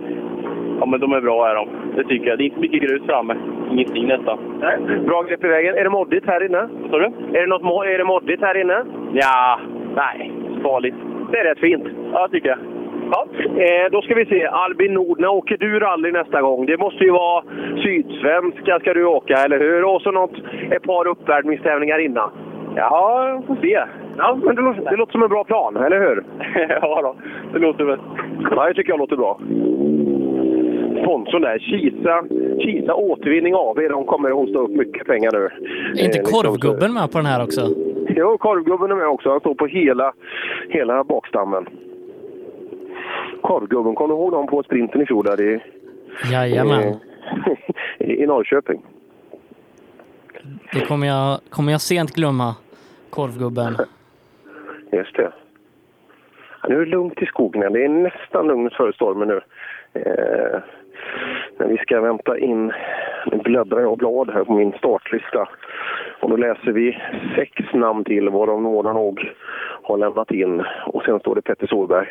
[0.81, 1.69] Ja, men de är bra är de.
[1.97, 2.38] Det tycker jag.
[2.38, 3.35] Det är inte mycket grus framme.
[3.71, 4.38] Ingenting nästan.
[4.61, 4.79] Nej.
[5.07, 5.75] Bra grepp i vägen.
[5.75, 6.69] Är det moddigt här inne?
[6.83, 7.05] Vad sa du?
[7.38, 8.85] Är det, något, är det moddigt här inne?
[9.12, 9.61] Ja,
[9.97, 10.33] nej.
[10.62, 10.95] Farligt.
[11.33, 11.85] Det är rätt fint.
[12.12, 12.59] Ja, tycker jag.
[13.12, 13.27] Ja,
[13.62, 14.47] eh, då ska vi se.
[14.47, 16.67] Albin Nord, när åker du rally nästa gång?
[16.67, 17.45] Det måste ju vara
[17.83, 19.85] Sydsvenska ska du åka, eller hur?
[19.85, 20.33] Och så något,
[20.71, 22.31] ett par uppvärmningstävlingar innan.
[22.77, 23.81] Ja, får se.
[24.17, 26.25] Ja, men det, låter- det låter som en bra plan, eller hur?
[26.83, 27.14] ja, då.
[27.53, 27.99] det låter väl.
[28.51, 29.38] Ja, det tycker jag låter bra.
[31.02, 32.24] Sponsorn där, Kisa,
[32.62, 35.38] Kisa Återvinning AB, de kommer att hosta upp mycket pengar nu.
[35.38, 35.48] Är
[35.90, 37.61] inte Eh, liksom korvgubben med på den här också?
[38.08, 39.30] Jo, korvgubben är med också.
[39.30, 40.12] Han står på hela,
[40.68, 41.66] hela bakstammen.
[43.42, 45.61] Korvgubben, kommer du ihåg dem på sprinten i fjol där i,
[46.32, 46.94] Jajamän.
[47.98, 48.82] i, i Norrköping?
[50.72, 52.54] Det kommer jag, kommer jag sent glömma.
[53.11, 53.76] Korvgubben.
[54.92, 55.32] Just det.
[56.62, 57.72] Ja, nu är det lugnt i skogen.
[57.72, 59.40] Det är nästan lugnet före stormen nu.
[59.92, 60.61] Eh,
[61.59, 62.73] men vi ska vänta in...
[63.27, 65.49] Nu bläddrar jag blad här på min startlista.
[66.21, 66.99] Och då läser vi
[67.37, 69.33] sex namn till varav några nog
[69.83, 70.64] har lämnat in.
[70.87, 72.07] Och sen står det Petter Solberg.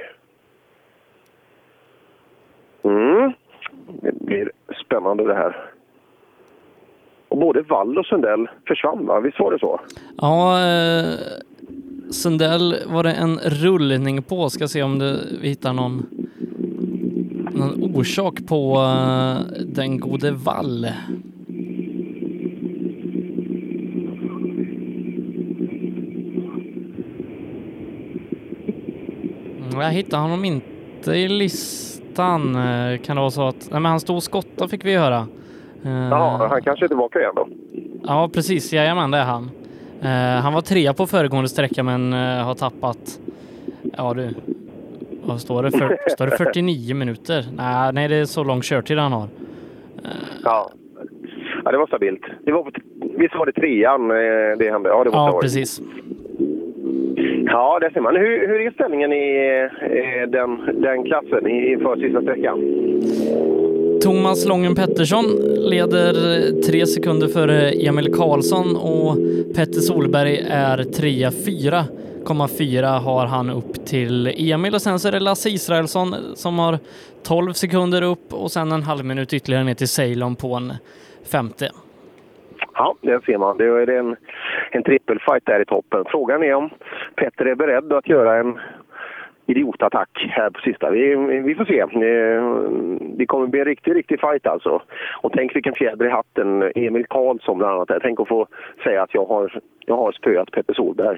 [2.83, 3.31] Mm.
[4.01, 4.51] Det blir
[4.85, 5.55] spännande det här.
[7.27, 9.19] Och både Wall och Sundell försvann, va?
[9.19, 9.79] Visst var det så?
[10.17, 11.13] Ja, eh,
[12.11, 14.49] Sundell var det en rullning på.
[14.49, 16.05] Ska se om det, vi hittar någon,
[17.57, 20.87] någon orsak på eh, den gode Wall.
[29.59, 32.55] Mm, Jag hittar honom inte i listan.
[32.55, 33.67] Eh, Kan det vara så att...
[33.71, 35.27] Nej, men han stod och skottade fick vi höra.
[35.83, 37.47] Eh, Ja, han kanske är tillbaka igen då.
[38.03, 38.73] Ja, precis.
[38.73, 39.49] Jajamän, det är han.
[40.43, 43.19] Han var trea på föregående sträcka men har tappat...
[43.97, 44.33] Ja du.
[45.27, 45.71] Vad står det?
[45.71, 47.45] För, står det 49 minuter?
[47.55, 49.27] Nej, nej, det är så lång körtid han har.
[50.43, 50.71] Ja.
[51.65, 52.21] ja, det var stabilt.
[52.45, 52.71] Det var,
[53.17, 54.89] visst var det trean eh, det hände?
[54.89, 55.81] Ja, det ha Ja, precis.
[57.45, 58.15] Ja, det ser man.
[58.15, 59.27] Hur, hur är ställningen i
[59.81, 62.57] eh, den, den klassen inför sista sträckan?
[64.03, 65.25] Thomas Lången Pettersson
[65.69, 66.13] leder
[66.61, 69.17] tre sekunder före Emil Karlsson och
[69.55, 71.31] Petter Solberg är trea,
[72.27, 76.79] 4,4 har han upp till Emil och sen så är det Lasse Israelsson som har
[77.23, 80.73] 12 sekunder upp och sen en halv minut ytterligare ner till Ceylon på en
[81.31, 81.69] femte.
[82.73, 83.57] Ja, det ser man.
[83.57, 84.15] Det är en,
[84.71, 86.05] en trippelfight där i toppen.
[86.07, 86.69] Frågan är om
[87.15, 88.59] Petter är beredd att göra en
[89.47, 90.89] idiotattack här på sista.
[90.91, 91.79] Vi, vi får se.
[91.79, 92.43] Eh,
[93.17, 94.81] Det kommer bli en riktig, riktig fight alltså.
[95.21, 96.71] Och tänk vilken fjäder i hatten.
[96.75, 97.87] Emil Karlsson bland annat.
[97.87, 97.99] där.
[97.99, 98.47] Tänk att få
[98.83, 101.17] säga att jag har, jag har spöat Petter Solberg.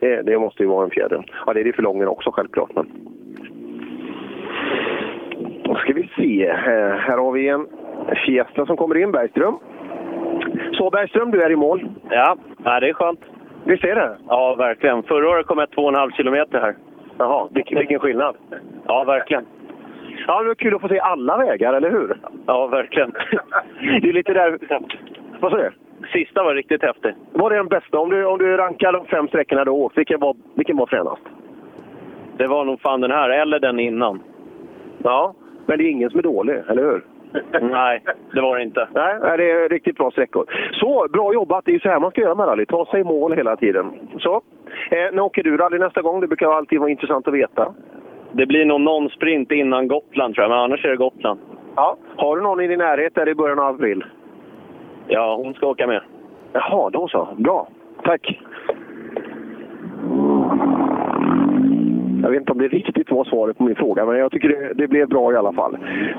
[0.00, 1.24] Det, det måste ju vara en fjäder.
[1.46, 2.70] Ja, det är det för Lången också självklart.
[2.74, 2.86] Men...
[5.80, 6.46] ska vi se.
[6.46, 7.66] Eh, här har vi en
[8.26, 9.58] Fiesta som kommer in, Bergström.
[10.72, 11.88] Så Bergström, du är i mål.
[12.10, 13.20] Ja, ja det är skönt.
[13.64, 14.16] Visst är det?
[14.28, 15.02] Ja, verkligen.
[15.02, 16.74] Förra året kom jag två och en halv kilometer här.
[17.20, 18.36] Jaha, vilken, vilken skillnad.
[18.86, 19.46] Ja, verkligen.
[20.26, 22.16] Ja, det var kul att få se alla vägar, eller hur?
[22.46, 23.12] Ja, verkligen.
[24.02, 24.58] det är lite där...
[25.40, 25.70] Vad sa du?
[26.12, 27.14] Sista var riktigt häftig.
[27.32, 27.98] Var det den bästa?
[27.98, 31.22] Om du, om du rankar de fem sträckorna du åkt, vilken var, vilken var fränast?
[32.36, 34.22] Det var nog fan den här, eller den innan.
[35.02, 35.34] Ja,
[35.66, 37.04] men det är ingen som är dålig, eller hur?
[37.60, 38.02] Nej,
[38.34, 38.88] det var det inte.
[38.94, 40.44] Nej, det är riktigt bra sträckor.
[40.72, 41.64] Så, bra jobbat!
[41.64, 42.66] Det är ju så här man ska göra med rally.
[42.66, 43.92] Ta sig i mål hela tiden.
[44.18, 44.34] Så,
[44.90, 46.20] eh, när åker du rally nästa gång?
[46.20, 47.74] Det brukar alltid vara intressant att veta.
[48.32, 51.40] Det blir nog någon sprint innan Gotland tror jag, men annars är det Gotland.
[51.76, 51.96] Ja.
[52.16, 54.04] Har du någon i din närhet där i början av april?
[55.08, 56.02] Ja, hon ska åka med.
[56.52, 57.28] Jaha, då så.
[57.36, 57.68] Bra.
[58.04, 58.40] Tack.
[62.30, 64.74] Jag vet inte om det riktigt var svaret på min fråga, men jag tycker det,
[64.74, 65.78] det blev bra i alla fall.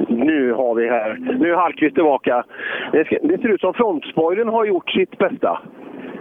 [0.09, 2.43] Nu har vi här, nu är Hallqvist tillbaka.
[2.91, 5.59] Det, ska, det ser ut som frontspoilern har gjort sitt bästa.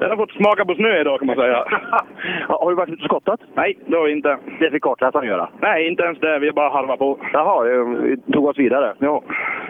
[0.01, 1.65] Den har fått smaka på snö idag kan man säga.
[2.49, 3.41] har du varit ute och skottat?
[3.55, 4.39] Nej, det har vi inte.
[4.61, 5.49] Det fick kartläsaren göra?
[5.61, 6.39] Nej, inte ens det.
[6.39, 7.19] Vi är bara halva på.
[7.33, 7.63] Jaha,
[8.03, 8.95] vi tog oss vidare?
[8.99, 9.23] Ja.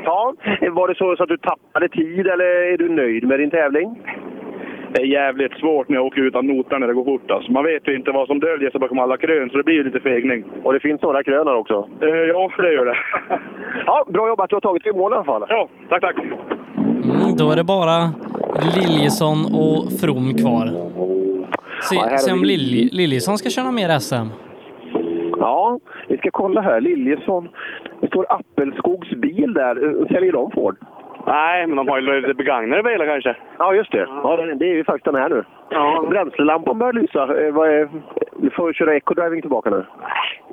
[0.05, 0.35] Ja,
[0.71, 3.97] var det så, så att du tappade tid eller är du nöjd med din tävling?
[4.93, 7.31] Det är jävligt svårt när jag åker utan noter när det går fort.
[7.31, 7.53] Alltså.
[7.53, 9.85] Man vet ju inte vad som döljer sig bakom alla krön, så det blir ju
[9.85, 10.45] lite fegning.
[10.65, 11.89] Och det finns några krön här också?
[12.01, 12.97] Eh, ja, det gör det.
[13.87, 14.51] ja, bra jobbat.
[14.51, 15.45] Du har tagit i mål i alla fall.
[15.49, 16.17] Ja, tack, tack.
[17.05, 17.99] Mm, då är det bara
[18.77, 20.67] Liljesson och From kvar.
[21.83, 24.29] Se, Ja, se om Lilj, Liljesson ska köra mer SM.
[25.39, 26.81] Ja, vi ska kolla här.
[26.81, 27.49] Liljesson.
[28.01, 30.07] Det står Appelskogs bil där.
[30.13, 30.77] Säljer de Ford?
[31.31, 33.37] Nej, men de har ju begagnade bilar kanske.
[33.59, 34.07] Ja, just det.
[34.23, 35.45] Ja, det- är ju faktiskt den här nu.
[35.71, 36.05] Ja.
[36.11, 37.23] Bränslelampan börjar lysa.
[37.23, 37.89] Eh,
[38.37, 39.85] du får köra eco-driving tillbaka nu.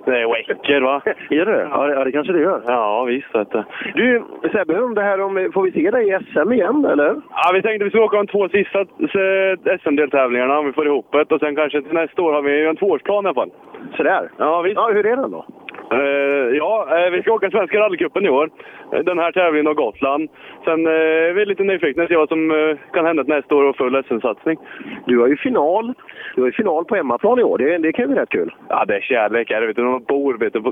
[0.05, 1.01] Det är wacker va?
[1.29, 1.93] Är det ja, det?
[1.93, 2.61] Ja, det kanske det gör.
[2.67, 3.63] Ja, visst vet du.
[3.95, 7.15] Du, Sebbe, om det här om, får vi se dig i SM igen, eller?
[7.29, 11.07] Ja, vi tänkte vi ska åka de två sista eh, SM-deltävlingarna om vi får ihop
[11.11, 11.31] det.
[11.31, 13.51] Och sen kanske till nästa år har vi en tvåårsplan i alla fall.
[13.97, 14.29] Sådär.
[14.37, 14.75] Ja, visst.
[14.75, 15.45] Ja, hur är den då?
[15.91, 18.49] Eh, ja, eh, vi ska åka Svenska rallycupen i år.
[18.93, 20.29] Eh, Den här tävlingen och Gotland.
[20.65, 24.03] Sen är vi lite nyfikna att se vad som kan hända nästa år och full
[24.03, 24.57] SM-satsning.
[25.05, 25.93] Du har ju final.
[26.35, 27.57] Du har ju final på hemmaplan i år.
[27.57, 28.55] Det, det kan ju bli rätt kul.
[28.69, 29.61] Ja, det är kärlek här.
[29.61, 29.83] Vet du.
[29.83, 30.71] Man bor vet du, på,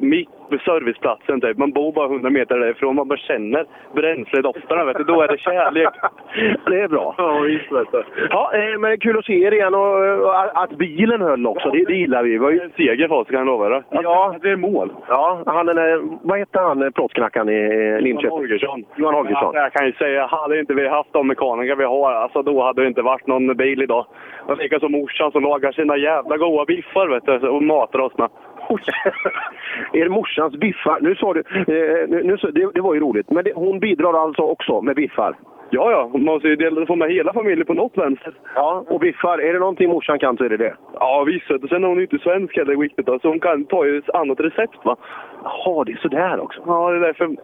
[0.65, 1.41] serviceplatsen.
[1.41, 1.57] Typ.
[1.57, 2.95] Man bor bara 100 meter därifrån.
[2.95, 4.85] Man bara känner bränsledofterna.
[4.85, 5.03] Vet du.
[5.03, 5.89] Då är det kärlek.
[6.65, 7.15] Det är bra.
[7.17, 8.03] Ja, visst vet du.
[8.29, 11.69] Ja, men kul att se er igen och, och att bilen höll också.
[11.69, 12.33] Det, det gillar vi.
[12.33, 12.59] Det var ju...
[12.59, 13.81] En seger för oss kan jag lova dig.
[13.89, 14.35] Ja.
[14.41, 14.91] Det är mål.
[15.07, 18.29] Ja, han där, vad hette han, plåtknackaren i Linköping?
[18.29, 18.85] Holgersson.
[18.95, 19.45] Johan Holgersson.
[19.45, 22.63] Alltså, jag kan ju säga, hade inte vi haft de mekaniker vi har, alltså, då
[22.63, 24.05] hade det inte varit någon bil idag.
[24.47, 28.29] Och likaså morsan som lagar sina jävla goda biffar vet du, och matar oss med.
[29.93, 30.97] är det morsans biffar?
[31.01, 34.13] Nu sa du, eh, nu, nu, det, det var ju roligt, men det, hon bidrar
[34.13, 35.35] alltså också med biffar?
[35.75, 36.09] Ja, ja.
[36.13, 38.33] Man måste ju dela, få med hela familjen på något vänster.
[38.55, 40.75] Ja, och biffar, är det någonting morsan kan så är det det.
[40.93, 41.47] Ja, visst.
[41.47, 41.67] du.
[41.67, 44.39] Sen är hon ju inte svensk heller riktigt, så hon kan ta ju ett annat
[44.39, 44.85] recept.
[44.85, 44.95] va?
[45.43, 46.63] Jaha, det är sådär också?
[46.65, 47.25] Ja, det är därför.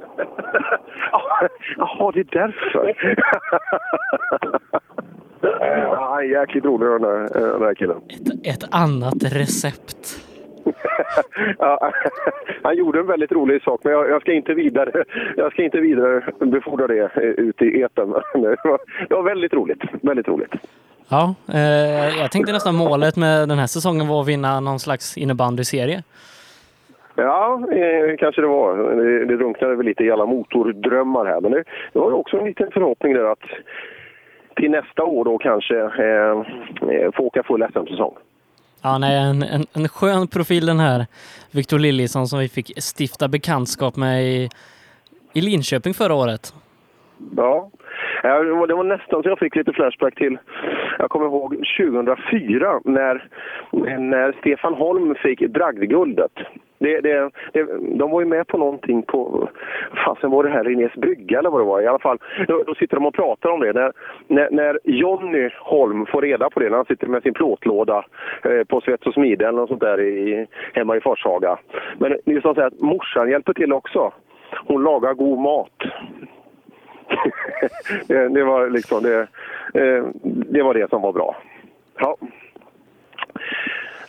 [1.78, 2.96] Jaha, det är därför.
[5.60, 7.20] ja, han är jäkligt rolig den där,
[7.52, 7.98] den där killen.
[8.10, 10.01] Ett, ett annat recept.
[11.60, 11.92] Ja,
[12.64, 15.04] han gjorde en väldigt rolig sak, men jag, jag, ska inte vidare,
[15.38, 18.12] jag ska inte vidare befordra det eh, ut i etern.
[18.34, 19.82] Det var, det var väldigt roligt.
[20.02, 20.54] Väldigt roligt.
[21.10, 25.18] Ja, eh, jag tänkte nästan målet med den här säsongen var att vinna någon slags
[25.18, 26.04] innebandyserie.
[27.16, 28.96] Ja, eh, kanske det var.
[28.96, 31.42] Det, det drunknade väl lite i alla motordrömmar här.
[31.42, 33.44] Men det, det var också en liten förhoppning där att
[34.56, 36.44] till nästa år då kanske eh,
[36.92, 38.14] eh, få åka full SM-säsong.
[38.82, 41.08] Ja, nej, en, en, en skön profil den här
[41.52, 44.50] Victor Liljesson som vi fick stifta bekantskap med i,
[45.34, 46.54] i Linköping förra året.
[47.38, 47.72] Ja.
[48.24, 50.38] Ja, det var- nästan så jag fick lite flashback till,
[51.00, 53.28] jag kommer ihåg 2004 när,
[54.00, 56.32] när Stefan Holm fick bragdguldet.
[56.80, 57.64] Det, det, det,
[57.98, 59.50] de var ju med på någonting på,
[60.06, 62.18] fasen var det här Linnés brygga eller vad det var i alla fall.
[62.48, 63.74] Då, då sitter de och pratar om det.
[63.74, 63.92] När,
[64.28, 68.06] när, när Jonny Holm får reda på det, när han sitter med sin plåtlåda
[68.44, 71.58] eh, på Svets och Smide eller något sånt där i, hemma i Forshaga.
[71.98, 74.12] Men just att säga säger att morsan hjälper till också.
[74.66, 75.78] Hon lagar god mat
[78.08, 79.20] det, det var liksom det,
[79.74, 81.36] eh, det var det som var bra.
[82.00, 82.18] Ja.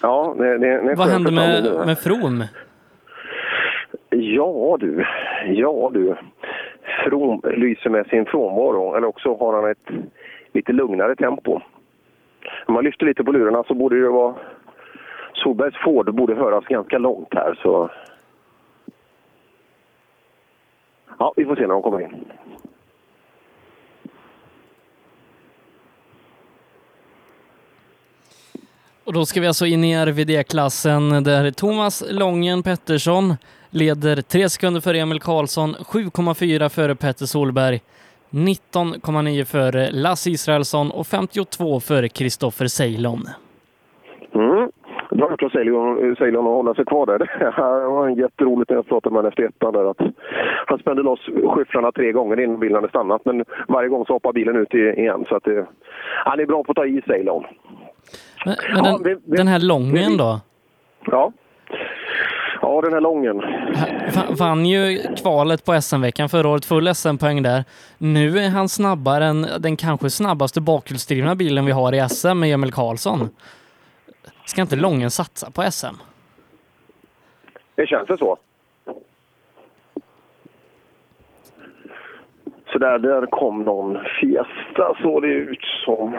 [0.03, 2.45] Ja, det, det, Vad hände med, med med From?
[4.11, 5.05] Ja du,
[5.47, 6.15] ja du.
[7.05, 10.07] From lyser med sin frånvaro, eller också har han ett
[10.53, 11.61] lite lugnare tempo.
[12.67, 14.35] Om man lyfter lite på lurarna så borde det vara...
[15.33, 17.91] Solbergs Ford borde höras ganska långt här så...
[21.19, 22.25] Ja, vi får se när de kommer in.
[29.05, 33.35] Och då ska vi alltså in i RVD-klassen där Thomas Lången Pettersson
[33.71, 37.81] leder 3 sekunder före Emil Karlsson, 7,4 före Petter Solberg,
[38.31, 43.23] 19,9 före Lasse Israelsson och 52 före Kristoffer Ceylon.
[44.35, 44.69] Mm.
[45.11, 47.19] Bra gjort av Ceylon eh, att hålla sig kvar där.
[47.39, 50.01] Det var jätteroligt när jag pratade med honom efter ettan där att
[50.67, 51.21] han spände loss
[51.55, 53.25] skyfflarna tre gånger innan bilen hade stannat.
[53.25, 55.25] Men varje gång så hoppade bilen ut igen.
[55.29, 55.67] Så att det,
[56.25, 57.45] han är bra på att ta i Ceylon.
[58.45, 60.41] Men, men den, Ja, vi- vi- den här Lången då?
[61.07, 61.33] Ja.
[62.63, 63.37] Ja, den här lången.
[64.15, 67.65] Va- Vann ju kvalet på SM-veckan förra året, full SM-poäng där.
[67.99, 72.55] Nu är han snabbare än den kanske snabbaste bakhjulsdrivna bilen vi har i SM med
[72.55, 73.29] Emil Karlsson.
[74.45, 75.95] Ska inte Lången satsa på SM?
[77.75, 78.37] Det känns det så.
[82.73, 86.15] Så där, där kom någon Fiesta såg det ut som.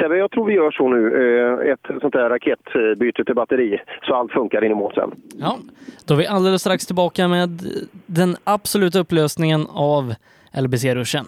[0.00, 1.00] Sebbe, jag tror vi gör så nu.
[1.66, 5.10] eh, Ett sånt där raketbyte till batteri så allt funkar in i mål sen.
[5.40, 5.58] Ja,
[6.06, 7.60] då är vi alldeles strax tillbaka med
[8.06, 10.14] den absoluta upplösningen av
[10.62, 11.24] LBC-ruschen.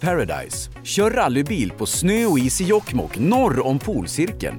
[0.00, 0.70] Paradise.
[0.84, 4.56] Kör rallybil på snö och is i Jokkmokk norr om polcirkeln.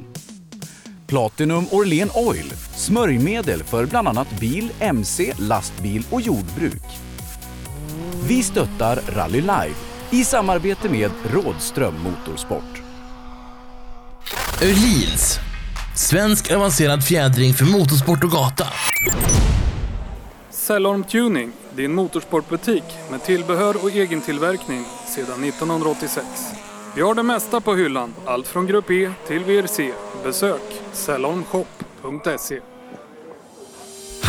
[1.07, 2.49] Platinum Orlen Oil.
[2.75, 6.83] Smörjmedel för bland annat bil, mc, lastbil och jordbruk.
[8.21, 9.75] Vi stöttar Rally Live
[10.09, 12.81] i samarbete med Rådström Motorsport.
[14.61, 15.39] Öhlins.
[15.95, 18.67] Svensk avancerad fjädring för motorsport och gata.
[20.49, 26.25] Cellorm Tuning, din motorsportbutik med tillbehör och egen tillverkning sedan 1986.
[26.95, 29.93] Vi har det mesta på hyllan, allt från Grupp E till VRC.
[30.23, 30.61] Besök
[30.93, 32.59] cellormshop.se.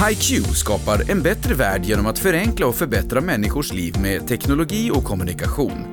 [0.08, 5.04] HiQ skapar en bättre värld genom att förenkla och förbättra människors liv med teknologi och
[5.04, 5.92] kommunikation.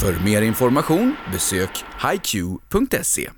[0.00, 3.30] För mer information besök hiq.se.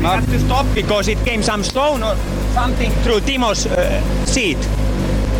[0.00, 2.16] We have to stop because it came some stone or
[2.54, 4.58] something through Timo's uh, seat,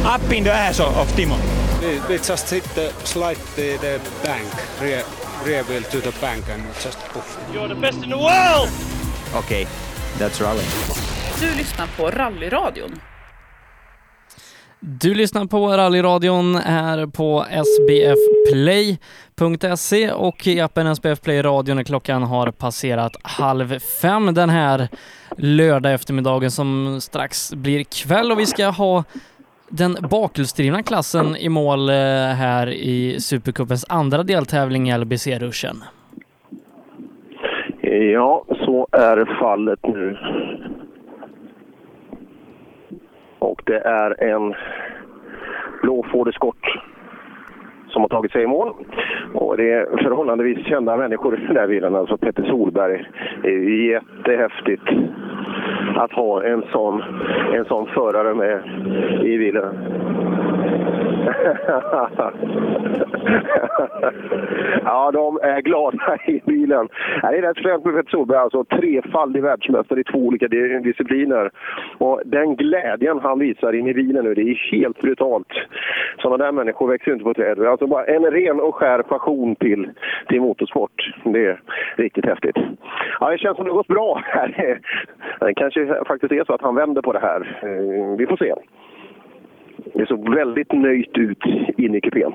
[0.05, 1.37] up in the ass of, of Timo.
[1.81, 4.49] We, we just hit the slide the, the bank,
[4.83, 5.05] rear,
[5.47, 7.39] rear wheel to the bank and just poof.
[7.53, 8.69] You're the best in the world!
[9.35, 9.67] Okay,
[10.19, 10.65] that's rally.
[11.41, 12.91] Du lyssnar på Rallyradion.
[14.81, 17.45] Du lyssnar på rallyradion här på
[18.47, 24.89] sbfplay.se och i appen SBF Play Radio när klockan har passerat halv fem den här
[25.37, 29.05] lördag eftermiddagen som strax blir kväll och vi ska ha
[29.69, 31.95] den bakhjulsdrivna klassen i mål eh,
[32.35, 35.85] här i Supercupens andra deltävling i LBC-ruschen.
[38.13, 40.19] Ja, så är fallet nu.
[43.41, 44.55] Och det är en
[45.83, 46.79] blå Ford Escort
[47.89, 48.73] som har tagit sig i mål.
[49.35, 51.95] Och det är förhållandevis kända människor i den här bilen.
[51.95, 53.05] Alltså Petter Solberg.
[53.43, 54.83] Det är jättehäftigt
[55.97, 57.03] att ha en sån,
[57.55, 58.63] en sån förare med
[59.27, 59.75] i bilen
[64.85, 66.89] ja, de är glada i bilen.
[67.23, 71.51] Det är rätt fränt med Petter Solberg, alltså trefaldig världsmästare i två olika discipliner.
[71.99, 75.53] Och den glädjen han visar in i bilen nu, det är helt brutalt.
[76.19, 77.67] Sådana där människor växer ju inte på träd.
[77.67, 79.91] Alltså bara en ren och skär passion till,
[80.29, 81.13] till motorsport.
[81.25, 81.61] Det är
[81.97, 82.57] riktigt häftigt.
[83.21, 84.81] Ja, det känns som det har gått bra här.
[85.41, 87.59] Det kanske faktiskt är så att han vänder på det här.
[87.63, 88.55] Eh, vi får se.
[89.95, 91.45] Det såg väldigt nöjt ut
[91.77, 92.33] inne i kupén.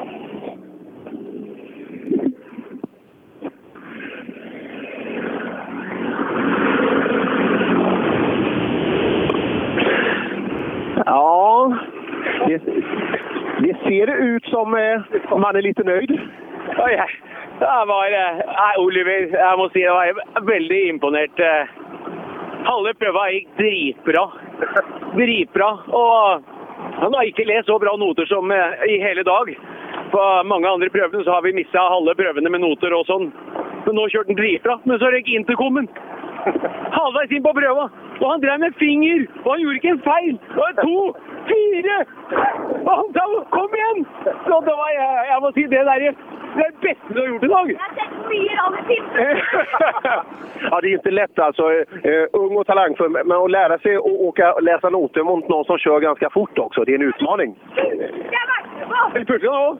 [11.06, 11.74] Ja,
[12.48, 12.62] det,
[13.60, 15.02] det ser ut som eh,
[15.38, 16.20] man är lite nöjd.
[16.78, 16.98] Oi,
[17.60, 18.46] da var det
[18.78, 21.40] Oliver, jeg må si jeg var veldig imponert.
[21.40, 21.68] Eh,
[22.66, 24.24] Halve prøva gikk dritbra.
[25.14, 25.68] Dritbra.
[25.94, 26.55] Og
[27.02, 29.52] han har ikke lest så bra noter som eh, i hele dag.
[30.12, 33.32] På mange andre prøvene så har vi mista halve prøvene med noter og sånn.
[33.86, 34.80] Men nå kjørte han dritbra.
[34.86, 35.90] Men så røyk intercomen.
[36.98, 37.90] Halvveis inn på prøva.
[38.22, 39.26] Og han drev med finger!
[39.44, 40.38] Og han gjorde ikke en feil!
[40.52, 41.00] Det var to,
[41.50, 41.98] fire!
[42.86, 43.26] Og han sa
[43.56, 44.06] 'kom igjen'!
[44.48, 46.06] Så det var, jeg, jeg må si det der
[46.64, 47.76] er det beste du har gjort i dag.
[50.72, 51.72] Ja, det är inte lätt alltså.
[51.72, 55.78] Eh, ung och talangfull, men att lära sig att åka, läsa noter mot någon som
[55.78, 57.56] kör ganska fort också, det är en utmaning.
[59.16, 59.78] Eller pushar nå?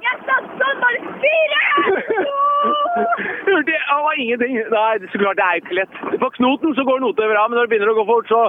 [3.66, 4.56] Det var ingenting.
[4.56, 5.96] Nei, så klart det jo ikke lett.
[6.20, 8.42] På knoten så går det til bra, men når det å gå fort, så,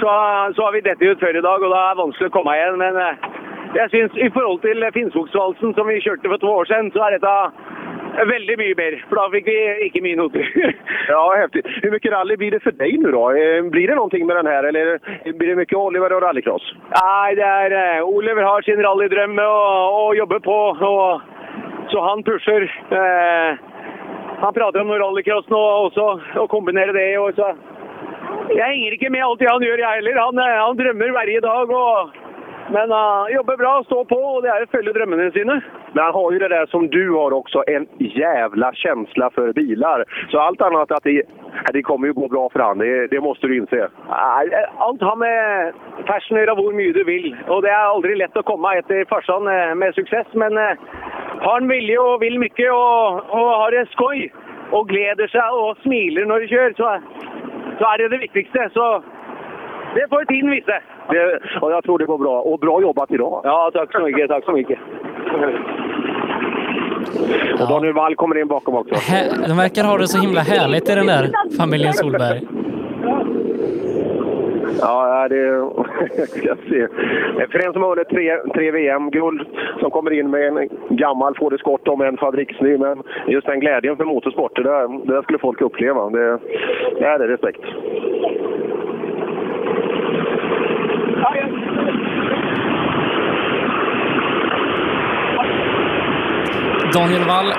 [0.00, 0.08] så,
[0.56, 2.56] så har vi dette ut før i dag, og da er det vanskelig å komme
[2.58, 2.78] igjen.
[2.82, 3.14] Men eh,
[3.74, 7.10] jeg syns i forhold til Finnskogsvalsen som vi kjørte for to år siden, så er
[7.16, 7.34] dette
[8.26, 10.74] väldigt mycket mer, för då fick vi inte min noter.
[11.08, 11.66] ja, häftigt.
[11.82, 13.30] Hur mycket rally blir det för dig nu då?
[13.30, 14.98] Eh, Blir det någonting med den här eller
[15.32, 16.74] blir det mycket Oliver och rallycross?
[17.02, 20.58] Nej, det är eh, Oliver har sin rallydröm och, och jobbar på.
[20.86, 21.20] Och,
[21.90, 22.62] så han pushar.
[22.90, 23.56] Eh,
[24.40, 27.18] han pratar om rallycross nu också och kombinerar det.
[27.18, 27.56] Och så.
[28.48, 30.14] Jag hänger inte med allt han gör jag heller.
[30.14, 31.70] Han, eh, han drömmer varje dag.
[31.70, 32.10] Och,
[32.70, 35.62] men han jobbar bra, står på och det är att följa drömmarna sina.
[35.92, 40.04] Men han har ju det där som du har också, en jävla känsla för bilar.
[40.30, 41.22] Så allt annat att det,
[41.72, 43.78] det kommer ju gå bra för han, det, det måste du inse.
[43.78, 43.88] Eh,
[44.76, 45.72] allt har med
[46.06, 47.36] passion att hur mycket du vill.
[47.48, 50.26] Och det är aldrig lätt att komma efter farsan eh, med success.
[50.32, 50.72] Men eh,
[51.40, 54.32] har han vilja och vill mycket och, och har en skoj
[54.70, 57.00] och gläder sig och smiler när du kör så,
[57.78, 58.70] så är det det viktigaste.
[58.72, 59.02] Så
[59.94, 60.80] det får tiden visa.
[61.10, 62.40] Det, och jag tror det går bra.
[62.40, 63.40] Och bra jobbat idag.
[63.44, 64.28] Ja, tack så mycket.
[64.28, 64.78] Tack så mycket.
[67.60, 68.94] Och Daniel Wall kommer in bakom också.
[68.94, 71.28] Hä- De verkar ha det så himla härligt i den där
[71.58, 72.40] familjen Solberg.
[74.80, 75.68] Ja, det
[76.28, 76.86] ska se.
[77.52, 79.46] För en som har vunnit tre, tre VM-guld
[79.80, 82.78] som kommer in med en gammal Ford Escort om en fabriksny.
[82.78, 86.10] Men just den glädjen för motorsport, det där, det där skulle folk uppleva.
[86.10, 86.38] Det,
[86.98, 87.60] det är det respekt.
[96.94, 97.52] Daniel Wall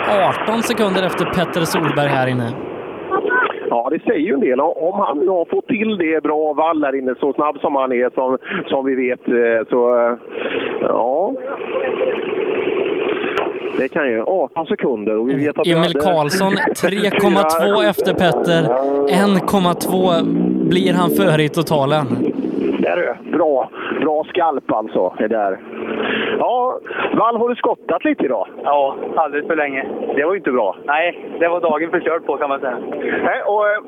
[0.48, 2.52] 18 sekunder efter Petter Solberg här inne.
[3.70, 4.60] Ja, det säger ju en del.
[4.60, 8.10] Om han har fått till det bra Wall här inne, så snabb som han är,
[8.14, 8.38] som,
[8.70, 10.10] som vi vet, eh, så...
[10.10, 10.16] eh,
[10.82, 11.34] Ja...
[13.78, 14.22] Det kan ju...
[14.24, 18.64] 18 sekunder och vi vet att Emil Karlsson 3,2 efter Petter.
[18.64, 22.06] 1,2 blir han före i totalen.
[22.90, 23.38] Där du.
[23.38, 23.70] Bra.
[24.02, 25.14] Bra skalp alltså.
[25.18, 25.60] Det där.
[26.40, 26.80] Ja,
[27.14, 28.48] Wall, har du skottat lite idag?
[28.64, 29.86] Ja, alldeles för länge.
[30.16, 30.76] Det var ju inte bra.
[30.86, 32.78] Nej, det var dagen förstörd på kan man säga.
[33.24, 33.82] Nej, och, eh,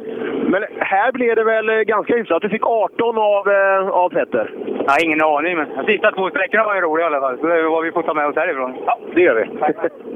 [0.46, 2.42] men här blev det väl eh, ganska hyfsat.
[2.42, 4.54] Du fick 18 av, eh, av Petter.
[4.86, 7.38] Jag har ingen aning, men de sista två sträckorna var ju roliga i alla fall.
[7.38, 8.76] Så det är vad vi får ta med oss härifrån.
[8.86, 9.46] Ja, det gör vi.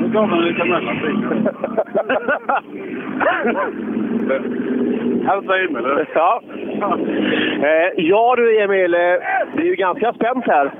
[0.00, 1.46] Nu kommer vi lite mellanting.
[5.28, 6.06] Hälsa eller?
[6.14, 6.40] Ja.
[7.62, 9.00] Eh, ja du Emil, eh,
[9.56, 10.70] det är ju ganska spänt här.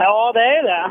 [0.00, 0.90] Ja, det är det.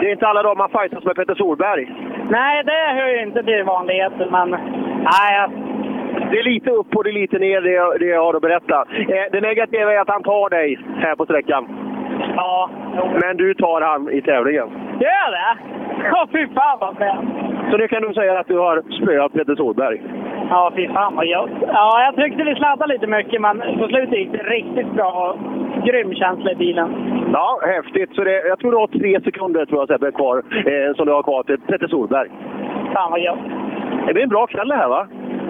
[0.00, 1.92] Det är inte alla dagar man fightas med Petter Solberg.
[2.30, 4.50] Nej, det hör ju inte till vanligheten, men...
[4.50, 5.50] Nej, jag-
[6.30, 8.42] Det är lite upp och det är lite ner, det jag, det jag har att
[8.42, 8.84] berätta.
[8.98, 11.68] Eh, det negativa är att han tar dig här på sträckan.
[12.36, 12.70] Ja.
[13.22, 14.68] Men du tar han i tävlingen.
[15.00, 15.52] Gör det?
[16.12, 17.30] Ja, fy fan vad fränt.
[17.70, 20.02] Så nu kan du säga att du har spöat Petter Solberg.
[20.50, 21.50] Ja, fy fan vad gött.
[21.66, 25.36] Ja, jag tyckte vi sladdade lite mycket, men på slutet gick det riktigt bra.
[25.84, 26.88] Grym känsla i bilen.
[27.32, 28.14] Ja, häftigt.
[28.14, 30.36] Så det, jag tror du har tre sekunder tror jag, Sebbe, kvar,
[30.66, 32.28] eh, som du har kvar till Petter Solberg.
[32.94, 33.38] Fan vad gött.
[34.06, 35.06] Det blir en bra kväll det här va?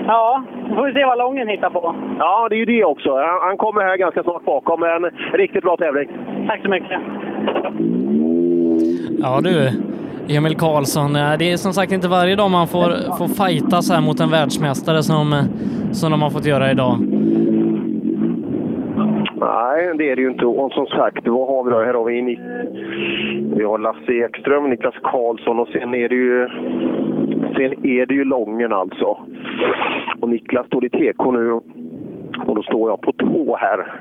[0.06, 1.94] Ja, då får vi se vad Lången hittar på.
[2.18, 3.16] Ja, det är ju det också.
[3.16, 4.82] Han, han kommer här ganska snart bakom.
[4.82, 6.08] En riktigt bra tävling.
[6.48, 7.00] Tack så mycket.
[9.18, 9.72] Ja du,
[10.36, 11.16] Emil Karlsson.
[11.16, 14.30] Eh, det är som sagt inte varje dag man får, får fightas här mot en
[14.30, 15.44] världsmästare som, eh,
[15.92, 16.96] som de har fått göra idag.
[19.40, 20.46] Nej, det är det ju inte.
[20.46, 21.78] Och som sagt, vad har vi då?
[21.78, 22.40] Här har vi, Nick,
[23.56, 26.48] vi har Lasse Ekström, Niklas Karlsson och sen är det ju
[27.56, 29.18] sen är det ju Lången alltså.
[30.20, 31.60] Och Niklas står i TK nu
[32.46, 34.00] och då står jag på tå här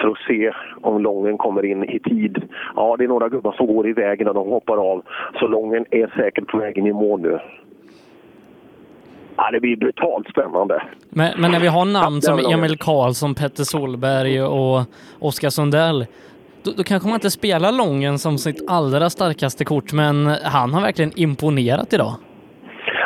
[0.00, 2.42] för att se om Lången kommer in i tid.
[2.76, 5.02] Ja, det är några gubbar som går i vägen när de hoppar av.
[5.38, 7.38] Så Lången är säkert på vägen i mål nu.
[9.36, 10.82] Ja, det blir brutalt spännande.
[11.10, 14.82] Men, men när vi har namn som Emil Karlsson, Petter Solberg och
[15.18, 16.06] Oskar Sundell,
[16.62, 20.80] då, då kanske man inte spelar Lången som sitt allra starkaste kort, men han har
[20.80, 22.14] verkligen imponerat idag.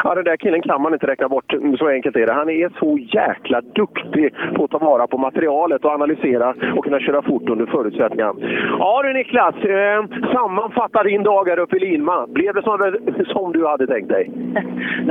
[0.05, 1.55] Ja, den där killen kan man inte räkna bort.
[1.79, 2.33] Så enkelt är det.
[2.33, 7.01] Han är så jäkla duktig på att ta vara på materialet och analysera och kunna
[7.01, 8.33] köra fort under förutsättningar.
[8.79, 12.27] Ja du Niklas, eh, sammanfatta din dag här uppe i Lima.
[12.27, 12.79] Blev det som,
[13.27, 14.31] som du hade tänkt dig?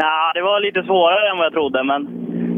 [0.02, 2.08] Nej, det var lite svårare än vad jag trodde, men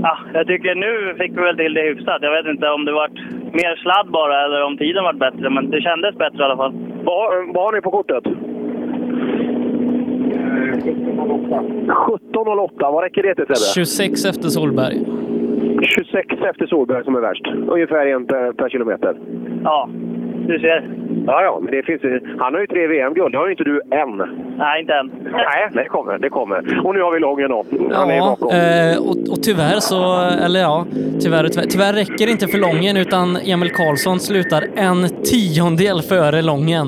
[0.04, 2.22] ja, jag tycker nu fick vi väl till det hyfsat.
[2.22, 3.18] Jag vet inte om det vart
[3.52, 6.74] mer sladd bara eller om tiden vart bättre, men det kändes bättre i alla fall.
[7.04, 8.24] Vad, vad har ni på kortet?
[10.56, 13.56] 17.08, vad räcker det till Sebbe?
[13.76, 15.02] 26 efter Solberg.
[15.82, 17.48] 26 efter Solberg som är värst.
[17.68, 19.16] Ungefär en per, per kilometer.
[19.64, 19.90] Ja,
[20.48, 20.90] du ser.
[21.28, 23.32] Ja, ja, men det finns ju- Han har ju tre VM-guld.
[23.32, 24.18] Det har ju inte du än.
[24.58, 25.12] Nej, inte än.
[25.32, 26.18] Nej, det kommer.
[26.18, 26.82] Det kommer.
[26.86, 27.66] Och nu har vi Lången då.
[27.92, 28.56] Han är Ja, bakom.
[28.56, 30.86] eh, och, och tyvärr så, eller ja,
[31.22, 36.42] tyvärr, tyvärr, tyvärr räcker det inte för Lången utan Emil Karlsson slutar en tiondel före
[36.42, 36.88] Lången.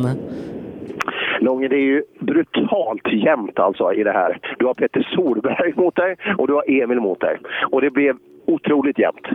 [1.40, 4.40] Långe, det är ju brutalt jämnt alltså i det här.
[4.60, 7.38] Du har Petter Solberg mot dig och du har Emil mot dig.
[7.72, 9.28] Och det blev otroligt jämnt.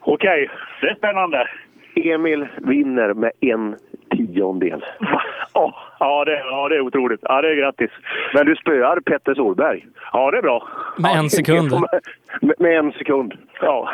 [0.00, 1.48] Okej, det är spännande.
[1.94, 3.76] Emil vinner med en
[4.10, 4.84] tiondel.
[5.54, 7.20] Åh, ja, det, ja, det är otroligt.
[7.22, 7.90] Ja, det är grattis.
[8.34, 9.86] Men du spöar Petter Solberg.
[10.12, 10.68] Ja, det är bra.
[10.98, 11.70] Med en sekund.
[12.40, 13.34] Med, med en sekund.
[13.60, 13.92] Ja.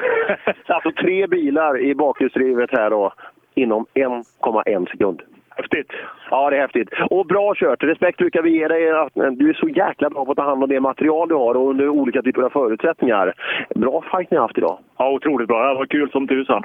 [0.67, 3.13] alltså tre bilar i bakhjulsdrivet här då
[3.55, 5.23] inom 1,1 sekund.
[5.57, 5.91] Häftigt.
[6.31, 6.89] Ja, det är häftigt.
[7.11, 7.83] Och bra kört.
[7.83, 8.91] Respekt brukar vi ge dig.
[8.91, 11.55] att Du är så jäkla bra på att ta hand om det material du har
[11.55, 13.35] och under olika typer av förutsättningar.
[13.75, 14.79] Bra fight ni har haft idag.
[14.99, 15.69] Ja, otroligt bra.
[15.69, 16.63] Det var kul som tusan.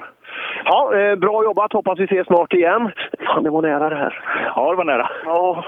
[0.65, 1.73] Ja, eh, bra jobbat.
[1.73, 2.91] Hoppas vi ses snart igen.
[3.25, 4.23] Fan, det var nära det här.
[4.55, 5.09] Ja, det var nära.
[5.25, 5.65] Ja.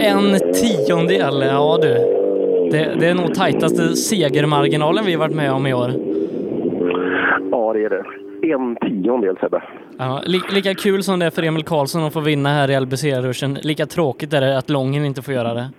[0.00, 1.94] En tiondel, ja du.
[2.70, 5.90] Det, det är nog tajtaste segermarginalen vi varit med om i år.
[7.50, 8.04] Ja, det är det.
[8.42, 9.62] En tiondel Sebbe.
[9.98, 12.80] Ja, li, lika kul som det är för Emil Karlsson att få vinna här i
[12.80, 15.70] LBC-ruschen, lika tråkigt är det att Lången inte får göra det.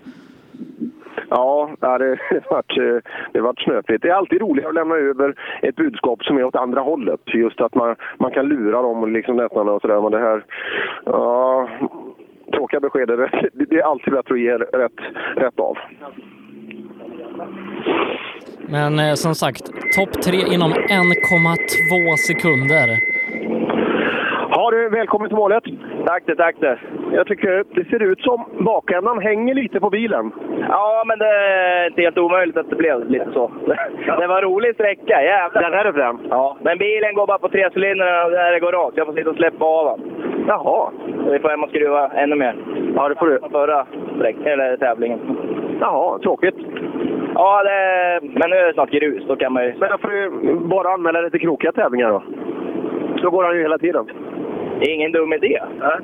[1.30, 2.18] Ja, det
[2.50, 2.98] vart, eh,
[3.34, 4.02] det vart snöpligt.
[4.02, 7.20] Det är alltid roligt att lämna över ett budskap som är åt andra hållet.
[7.26, 10.02] Just att man, man kan lura dem liksom nästan och sådär.
[10.02, 10.46] Men det här...
[11.06, 11.70] Ja,
[12.54, 13.08] tråkiga besked.
[13.08, 15.00] det- Det är alltid bättre att ge rätt,
[15.36, 15.78] rätt av.
[18.70, 19.64] Men eh, som sagt,
[19.96, 23.13] topp tre inom 1,2 sekunder.
[24.56, 25.64] Ja du, välkommen till målet.
[26.06, 26.80] Tack det, tack det.
[27.12, 30.32] Jag tycker det ser ut som bakändan hänger lite på bilen.
[30.70, 33.52] Ja, men det är inte helt omöjligt att det blev lite så.
[34.20, 35.62] Det var en rolig sträcka, jävlar.
[35.62, 36.20] Den här är fram?
[36.30, 38.98] Ja, men bilen går bara på tre cylindrar där det går rakt.
[38.98, 40.12] Jag får sitta och släppa av den.
[40.48, 40.92] Jaha.
[41.32, 42.56] Vi får hem och skruva ännu mer.
[42.96, 43.40] Ja, det får du.
[43.52, 43.86] Förra
[44.18, 45.20] sträck- eller tävlingen.
[45.82, 46.56] Jaha, tråkigt.
[47.36, 49.24] Ja, det, men nu är det snart grus.
[49.28, 49.74] Då kan man ju...
[49.80, 52.24] Men då får du bara anmäla dig till krokiga tävlingar då.
[53.22, 54.06] Då går han ju hela tiden.
[54.80, 55.60] Det är ingen dum idé.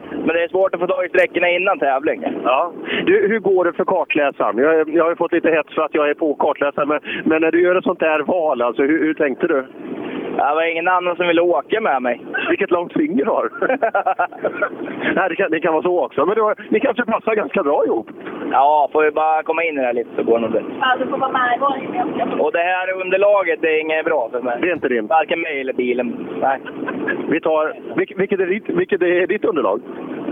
[0.10, 2.24] Men det är svårt att få tag i sträckorna innan tävling.
[2.44, 2.74] Ja.
[3.06, 4.58] Du, hur går det för kartläsaren?
[4.58, 7.42] Jag, jag har ju fått lite hets för att jag är på kartläsaren, men, men
[7.42, 9.66] när du gör ett sånt där val, alltså, hur, hur tänkte du?
[10.40, 12.22] Det var ingen annan som ville åka med mig.
[12.50, 13.50] Vilket långt finger du har.
[15.16, 16.26] Nej, det, kan, det kan vara så också.
[16.26, 18.08] Men du, har- ni kanske passar ganska bra ihop?
[18.52, 20.62] Ja, får vi bara komma in i det här lite så går det nog bra.
[20.82, 24.42] Ja, du får vara med i Och det här underlaget det är inget bra för
[24.42, 24.58] mig.
[24.62, 25.08] Det är inte din?
[25.08, 26.28] Varken mig eller bilen.
[26.42, 26.60] Nej.
[27.30, 29.82] Vi tar, vilket, vilket, är ditt, vilket är ditt underlag?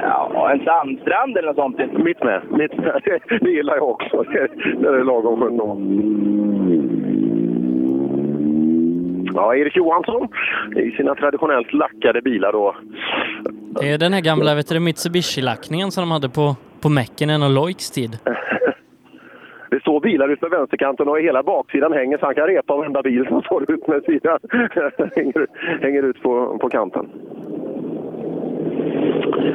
[0.01, 1.93] Ja, en sandstrand eller något sånt.
[2.03, 2.41] Mitt med.
[2.49, 3.01] Mitt med.
[3.41, 4.23] Det, gillar jag också.
[4.81, 6.56] Det, är lagom skönt.
[9.37, 10.27] Ja, Erik Johansson
[10.75, 12.75] i sina traditionellt lackade bilar då.
[13.81, 17.49] Det är den här gamla vet du, Mitsubishi-lackningen som de hade på, på Mäckinen och
[17.49, 18.19] Loiks tid.
[19.69, 23.01] Det står bilar ut med vänsterkanten och hela baksidan hänger så han kan repa varenda
[23.01, 24.39] bil som står ut med sidan.
[25.15, 25.47] hänger,
[25.81, 27.09] hänger ut på, på kanten.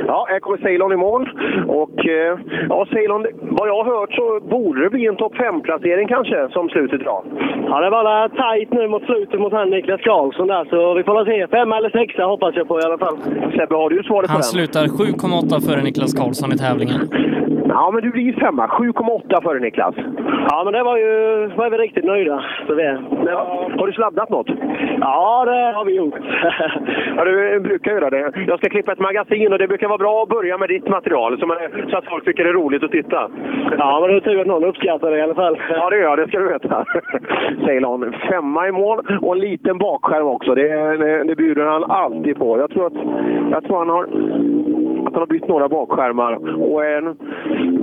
[0.07, 1.31] Ja, här kommer Ceylon i mål.
[1.69, 6.09] Och eh, ja, Ceylon, vad jag har hört så borde det bli en topp 5-placering
[6.09, 7.23] kanske som slutet idag.
[7.69, 11.15] Ja, det var tajt nu mot slutet mot han Niklas Karlsson där, så vi får
[11.15, 11.47] väl se.
[11.57, 13.17] Femma eller sexa hoppas jag på i alla fall.
[13.57, 14.53] Sebbe, har du svaret på Han den?
[14.57, 17.01] slutar 7,8 före Niklas Karlsson i tävlingen.
[17.75, 18.67] Ja, men du blir femma.
[18.67, 19.95] 7,8 före Niklas.
[20.49, 21.47] Ja, men det var ju...
[21.57, 22.45] var vi riktigt nöjda.
[22.69, 22.75] Vi,
[23.25, 23.79] det var...
[23.79, 24.49] Har du sladdat något?
[25.01, 26.15] Ja, det har vi gjort.
[27.17, 28.33] Ja, du brukar göra det.
[28.47, 31.39] Jag ska klippa ett magasin och det brukar vara bra att börja med ditt material
[31.41, 31.57] så, man,
[31.91, 33.31] så att folk tycker det är roligt att titta.
[33.79, 35.59] Ja, men det är tur att någon uppskattar det i alla fall.
[35.71, 36.19] Ja, det gör jag.
[36.19, 36.85] Det ska du veta.
[37.67, 38.15] Ceylon.
[38.31, 40.55] Femma i mål och en liten bakskärm också.
[40.55, 42.59] Det, det, det bjuder han alltid på.
[42.59, 42.99] Jag tror att,
[43.51, 44.07] jag tror han har
[45.13, 46.33] att han har bytt några bakskärmar
[46.73, 47.17] och en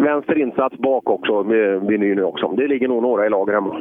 [0.04, 2.48] vänster insats bak också blir ny nu också.
[2.48, 3.76] Det ligger nog några i lager hemma.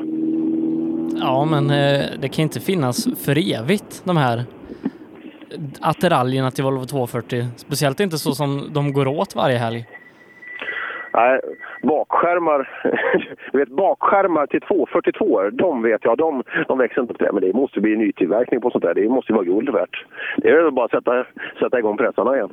[1.20, 4.44] Ja, men eh, det kan inte finnas för evigt de här
[5.80, 7.44] attiraljerna till Volvo 240.
[7.57, 9.86] Speciellt inte så som de går åt varje helg.
[11.14, 11.40] Nej,
[11.82, 12.70] bakskärmar,
[13.53, 17.32] du vet, bakskärmar till 242 de vet jag, de, de växer inte upp det.
[17.32, 18.94] Men det måste bli nytillverkning på sånt där.
[18.94, 20.05] Det måste ju vara guld värt.
[20.36, 21.24] Det är väl bara att sätta,
[21.61, 22.51] sätta igång pressarna igen.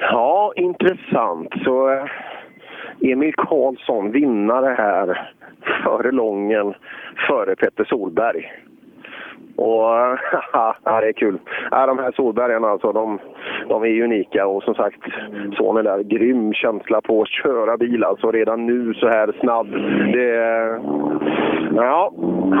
[0.00, 1.52] Ja, intressant.
[1.64, 2.04] Så eh,
[3.00, 5.30] Emil Karlsson, vinnare här,
[5.84, 6.74] före Lången,
[7.28, 8.52] före Petter Solberg.
[9.56, 9.84] Och
[10.52, 11.38] ja, det är kul.
[11.70, 13.18] Ja, de här Solbergarna alltså, de,
[13.68, 15.00] de är unika och som sagt,
[15.56, 19.66] sonen där, grym känsla på att köra bil alltså redan nu så här snabb.
[20.12, 20.30] Det,
[21.76, 22.12] ja,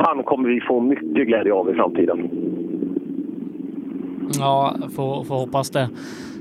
[0.04, 2.30] han kommer vi få mycket glädje av i framtiden.
[4.38, 5.88] Ja, får, får hoppas det.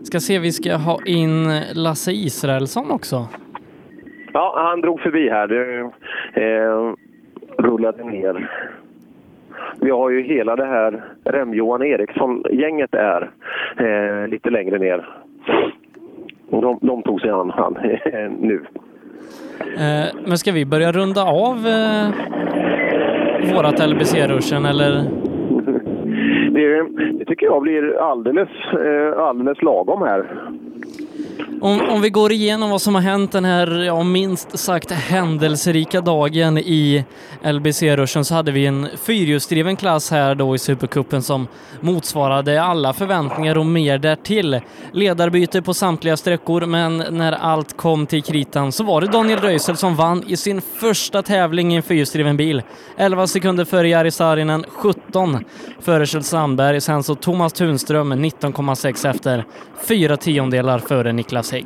[0.04, 3.28] Ska se, vi ska ha in Lasse Israelsson också.
[4.34, 5.48] Ja, han drog förbi här.
[5.48, 5.80] Det
[6.44, 6.94] eh,
[7.58, 8.50] rullade ner.
[9.82, 13.32] Vi har ju hela det här Rem-Johan Eriksson-gänget är
[13.78, 15.10] eh, lite längre ner.
[16.50, 18.66] De, de tog sig an han eh, nu.
[19.78, 22.10] Eh, men ska vi börja runda av eh,
[23.54, 25.19] vårat LBC-ruschen eller?
[26.60, 26.88] Det,
[27.20, 30.50] det tycker jag blir alldeles, eh, alldeles lagom här.
[31.62, 36.02] Om, om vi går igenom vad som har hänt den här, ja, minst sagt händelserika
[36.02, 37.06] dagen i
[37.44, 41.48] LBC-ruschen så hade vi en fyrhjulsdriven klass här då i Supercupen som
[41.82, 44.62] motsvarade alla förväntningar och mer därtill.
[44.92, 49.78] Ledarbyte på samtliga sträckor, men när allt kom till kritan så var det Daniel Röisel
[49.78, 52.62] som vann i sin första tävling i en fyrhjulsdriven bil.
[52.98, 55.46] 11 sekunder före Jari Saarinen, 17
[55.80, 59.46] före Kjell Sandberg, sen så Thomas Tunström 19,6 efter,
[59.88, 61.66] fyra tiondelar före Niklas Hägg.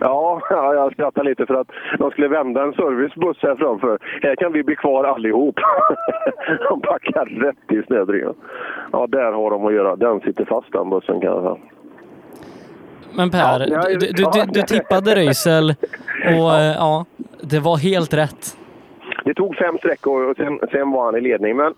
[0.00, 1.68] Ja, ja, jag skrattar lite för att
[1.98, 3.98] de skulle vända en servicebuss här framför.
[4.22, 5.54] Här kan vi bli kvar allihop.
[6.68, 8.34] de packar rätt i snödrivan.
[8.92, 9.96] Ja, där har de att göra.
[9.96, 11.56] Den sitter fast den bussen kan jag säga.
[13.16, 15.74] Men Per, Ja, du, du, du, du tippade Röisel
[16.24, 17.04] och eh, ja,
[17.40, 18.56] det var helt rätt.
[19.26, 21.56] Det tog fem sträckor och sen, sen var han i ledning.
[21.56, 21.74] Men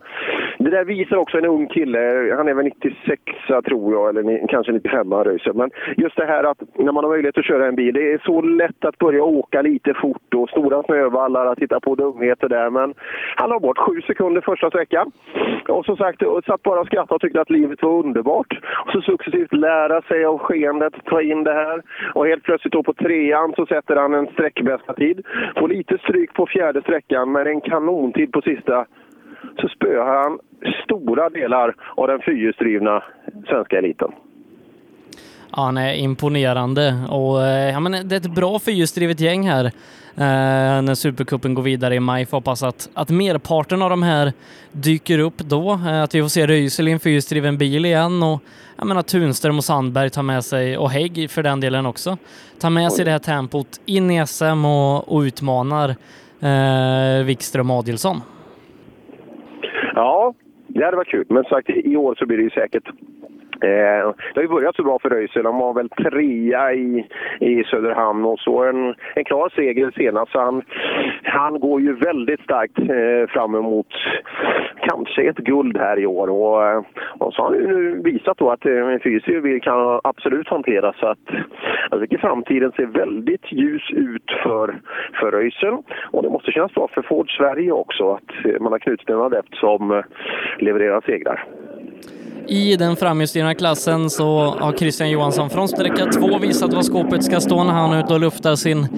[0.58, 2.34] det där visar också en ung kille.
[2.36, 3.22] Han är väl 96
[3.64, 5.54] tror jag, eller kanske 95 Röisel.
[5.54, 7.94] Men just det här att när man har möjlighet att köra en bil.
[7.94, 11.94] Det är så lätt att börja åka lite fort och stora snövallar, att titta på
[11.94, 12.70] dumheter där.
[12.70, 12.94] Men
[13.36, 15.12] han la bort sju sekunder första sträckan.
[15.68, 18.58] Och som sagt, satt bara och skrattade och tyckte att livet var underbart.
[18.86, 21.82] Och så successivt lära sig av skeendet, ta in det här.
[22.14, 25.26] Och helt plötsligt då på trean så sätter han en sträckbästa tid.
[25.58, 28.86] Får lite stryk på fjärde sträckan, men en kanontid på sista.
[29.60, 30.38] Så spöar han
[30.84, 33.02] stora delar av den fyrhjulsdrivna
[33.48, 34.12] svenska eliten.
[35.56, 39.64] Ja, han är imponerande och eh, ja, men det är ett bra fyrhjulsdrivet gäng här
[39.64, 42.26] eh, när Supercupen går vidare i maj.
[42.26, 44.32] Får hoppas att, att merparten av de här
[44.72, 45.72] dyker upp då.
[45.72, 48.42] Eh, att vi får se Röisel i en fyrhjulsdriven bil igen och
[48.76, 52.16] jag menar Tunström och Sandberg tar med sig, och Hägg för den delen också,
[52.60, 55.88] tar med sig det här tempot in i SM och, och utmanar
[56.40, 58.20] eh, Wikström och Adilsson.
[59.98, 60.34] Ja,
[60.66, 61.26] det hade varit kul.
[61.28, 62.88] Men som sagt, i år så blir det ju säkert
[63.62, 65.42] Eh, det har ju börjat så bra för Röisel.
[65.42, 67.06] De var väl trea i,
[67.40, 70.34] i Söderhamn och så en, en klar seger senast.
[70.34, 70.62] Han,
[71.22, 73.94] han går ju väldigt starkt eh, fram emot
[74.80, 76.30] kanske ett guld här i år.
[76.30, 76.82] Och, eh,
[77.18, 80.48] och så har han ju nu visat då att eh, en fysisk bil kan absolut
[80.48, 80.96] hanteras.
[80.98, 81.18] Så att
[81.90, 84.80] jag tycker framtiden ser väldigt ljus ut för,
[85.20, 85.76] för Röisel.
[86.10, 89.20] Och det måste kännas bra för Ford Sverige också att eh, man har knutit en
[89.20, 90.02] adept som
[90.58, 91.44] levererar segrar.
[92.48, 97.40] I den framhjulsdrivna klassen så har Christian Johansson från sträcka två visat var skåpet ska
[97.40, 98.88] stå när han är ute och luftar sin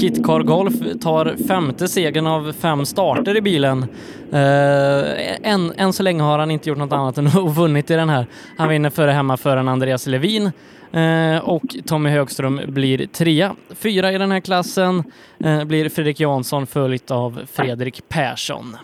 [0.00, 0.74] Kitcar Golf.
[1.02, 3.86] Tar femte segern av fem starter i bilen.
[4.32, 7.94] Eh, än, än så länge har han inte gjort något annat än att vunnit i
[7.94, 8.26] den här.
[8.56, 10.50] Han vinner före hemmaföraren Andreas Levin
[10.92, 13.54] eh, och Tommy Högström blir trea.
[13.74, 15.04] Fyra i den här klassen
[15.44, 18.76] eh, blir Fredrik Jansson följt av Fredrik Persson.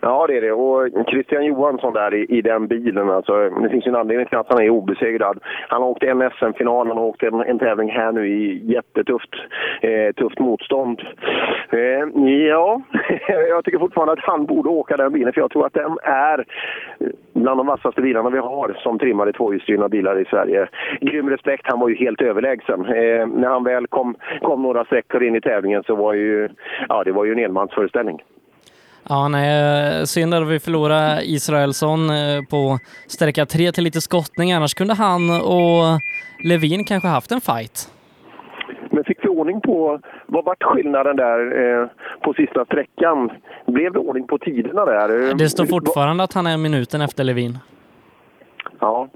[0.00, 0.52] Ja, det är det.
[0.52, 4.38] Och Christian Johansson där i, i den bilen, alltså, det finns ju en anledning till
[4.38, 5.38] att han är obesegrad.
[5.68, 9.34] Han har åkt en SM-final, han har åkt en, en tävling här nu i jättetufft
[9.80, 11.00] eh, tufft motstånd.
[11.70, 12.82] Eh, ja,
[13.48, 16.44] jag tycker fortfarande att han borde åka den bilen, för jag tror att den är
[17.32, 20.68] bland de vassaste bilarna vi har som trimmade tvåhjulsdrivna bilar i Sverige.
[21.00, 22.80] Grym respekt, han var ju helt överlägsen.
[22.84, 26.48] Eh, när han väl kom, kom några sträckor in i tävlingen så var ju,
[26.88, 28.22] ja, det var ju en enmansföreställning.
[29.08, 34.52] Ja, nej, synd att vi förlorade Israelsson eh, på sträcka tre till lite skottning.
[34.52, 36.00] Annars kunde han och
[36.44, 37.92] Levin kanske haft en fight.
[38.90, 41.88] Men fick vi ordning på, vad vart skillnaden där eh,
[42.22, 43.30] på sista sträckan?
[43.66, 45.34] Blev det ordning på tiderna där?
[45.34, 47.58] Det står fortfarande att han är minuten efter Levin.
[48.80, 49.08] Ja,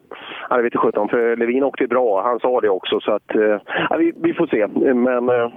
[0.50, 2.22] ja det vet jag sjutton, för Levin åkte bra.
[2.22, 3.60] Han sa det också, så att eh,
[3.90, 4.66] ja, vi, vi får se.
[4.94, 5.52] Men eh,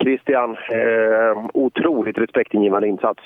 [0.00, 3.22] Christian, eh, otroligt respektingivande insats.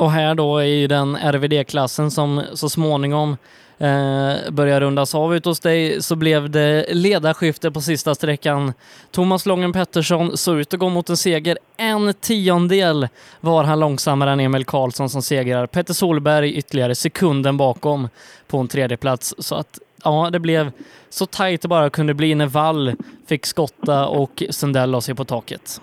[0.00, 3.36] Och här då i den RVD-klassen som så småningom
[3.78, 8.72] eh, börjar rundas av ut hos dig så blev det ledarskifte på sista sträckan.
[9.10, 11.58] Thomas Lången Pettersson såg ut att gå mot en seger.
[11.76, 13.08] En tiondel
[13.40, 15.66] var han långsammare än Emil Karlsson som segrar.
[15.66, 18.08] Petter Solberg ytterligare sekunden bakom
[18.46, 19.34] på en tredje plats.
[19.38, 20.72] Så att ja, det blev
[21.10, 22.94] så tajt det bara kunde bli när Wall
[23.26, 25.80] fick skotta och Sundell la sig på taket.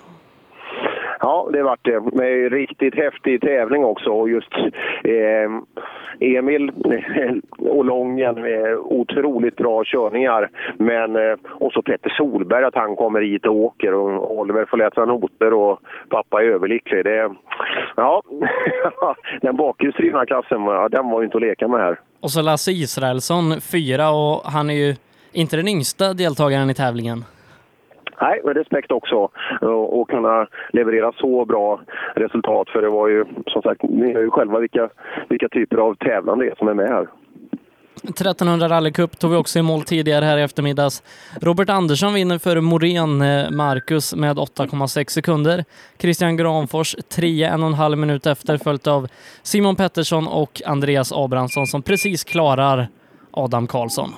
[1.28, 2.00] Ja, det vart det.
[2.00, 4.10] Med riktigt häftig tävling också.
[4.10, 4.54] Och just
[5.04, 5.66] ehm,
[6.20, 6.72] eh, Emil
[7.58, 10.50] och Lången med otroligt bra körningar.
[10.78, 13.94] Men, eh, och så Petter Solberg, att han kommer hit och åker.
[13.94, 17.04] Och Oliver får läsa noter och pappa är överlycklig.
[17.04, 17.30] Det,
[17.96, 18.22] ja,
[19.42, 22.00] den bakhjulsdrivna klassen, ja, den var ju inte att leka med här.
[22.20, 24.96] Och så Lasse Israelsson, fyra, och han är ju
[25.32, 27.24] inte den yngsta deltagaren i tävlingen.
[28.22, 29.30] Nej, med respekt också.
[29.62, 31.82] Och, kunna leverera så bra
[32.16, 32.70] resultat.
[32.70, 34.90] För det var ju, som sagt, ni hör ju själva vilka,
[35.30, 37.08] vilka typer av tävlande det är som är med här.
[38.04, 41.04] 1300 rallycup tog vi också i mål tidigare här i eftermiddags.
[41.42, 45.66] Robert Andersson vinner för Morén eh, Marcus med 8,6 sekunder.
[46.00, 49.08] Christian Granfors trea en och en halv minut efter följt av
[49.44, 52.88] Simon Pettersson och Andreas Abrahamsson som precis klarar
[53.32, 54.10] Adam Karlsson.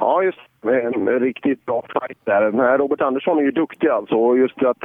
[0.00, 0.38] Ja, just
[0.68, 2.50] en riktigt bra fight där.
[2.50, 4.14] Men Robert Andersson är ju duktig alltså.
[4.14, 4.80] Och just att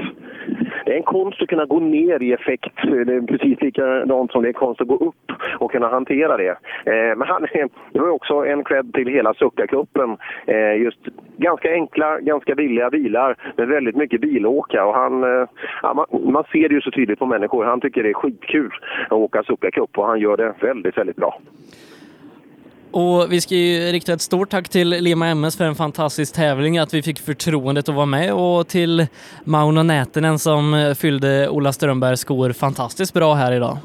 [0.86, 2.76] det är en konst att kunna gå ner i effekt.
[2.84, 6.58] Det är precis likadant som det är konst att gå upp och kunna hantera det.
[6.86, 7.48] Eh, men han,
[7.92, 10.18] det var också en cred till hela Succa-cupen.
[10.46, 11.00] Eh, just
[11.38, 14.86] ganska enkla, ganska billiga bilar med väldigt mycket bilåka.
[14.86, 15.48] Och han, eh,
[15.82, 17.66] ja, man, man, ser det ju så tydligt på människor.
[17.66, 18.72] Han tycker det är skitkul
[19.06, 21.40] att åka Succa-cup och han gör det väldigt, väldigt bra.
[22.92, 26.78] Och vi ska ju rikta ett stort tack till Lima MS för en fantastisk tävling,
[26.78, 29.08] att vi fick förtroendet att vara med och till
[29.44, 33.78] Mauno Nätinen som fyllde Ola Strömbergs skor fantastiskt bra här idag.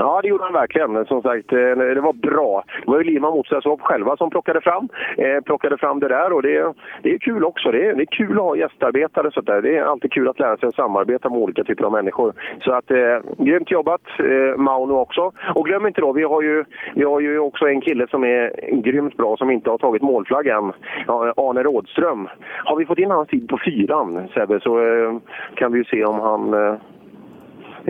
[0.00, 1.04] Ja, det gjorde han verkligen.
[1.06, 1.58] Som sagt, eh,
[1.96, 2.64] det var bra.
[2.84, 6.42] Det var ju Lima Motorsällskap själva som plockade fram, eh, plockade fram det där och
[6.42, 7.70] det, det är kul också.
[7.70, 9.62] Det är, det är kul att ha gästarbetare så där.
[9.62, 12.32] Det är alltid kul att lära sig att samarbeta med olika typer av människor.
[12.60, 15.32] Så att, eh, grymt jobbat, eh, Mauno också.
[15.54, 18.72] Och glöm inte då, vi har, ju, vi har ju också en kille som är
[18.72, 20.72] grymt bra som inte har tagit målflagg än.
[21.06, 22.28] Ja, Arne Rådström.
[22.64, 25.16] Har vi fått in hans tid på fyran, Sebbe, så eh,
[25.54, 26.74] kan vi ju se om han eh,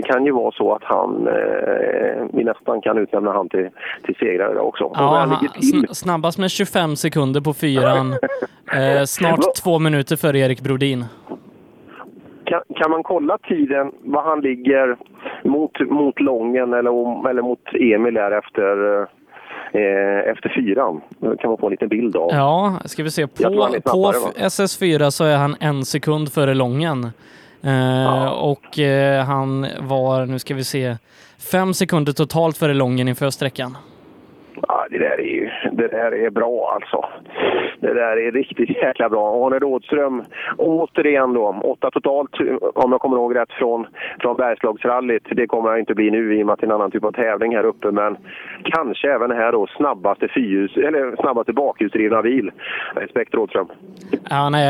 [0.01, 3.69] det kan ju vara så att han, eh, vi nästan kan utnämna han till,
[4.05, 4.91] till segrare också.
[4.95, 8.13] Ja, sn snabbast med 25 sekunder på fyran.
[8.73, 11.05] eh, snart två minuter före Erik Brodin.
[12.45, 14.97] Kan, kan, man kolla tiden, vad han ligger
[15.45, 19.01] mot, mot Lången eller, eller mot Emil där efter
[19.73, 21.01] eh, efter fyran.
[21.19, 22.31] Det kan man få en liten bild av.
[22.33, 23.27] Ja, ska vi se.
[23.27, 23.43] På,
[23.85, 27.11] på SS4 så är han en sekund före Lången.
[27.65, 28.31] Eh, ja.
[28.31, 30.97] Och eh, han var, nu ska vi se,
[31.53, 33.77] fem sekunder totalt före Lången inför sträckan.
[34.69, 37.05] Ja, det där är ju, det där är bra alltså.
[37.81, 39.47] Det där är riktigt jäkla bra.
[39.47, 40.25] Arne Rådström,
[40.59, 42.31] återigen då, åtta totalt
[42.75, 43.87] om jag kommer ihåg rätt från,
[44.21, 45.23] från Bergslagsrallyt.
[45.31, 47.05] Det kommer jag inte bli nu i och med att det är en annan typ
[47.05, 47.91] av tävling här uppe.
[47.91, 48.17] Men
[48.65, 52.51] kanske även här då snabbaste, fyrhjus, eller snabbaste bakhjulsdrivna bil.
[52.95, 53.69] Respekt Rådström.
[54.31, 54.65] Ja, nej,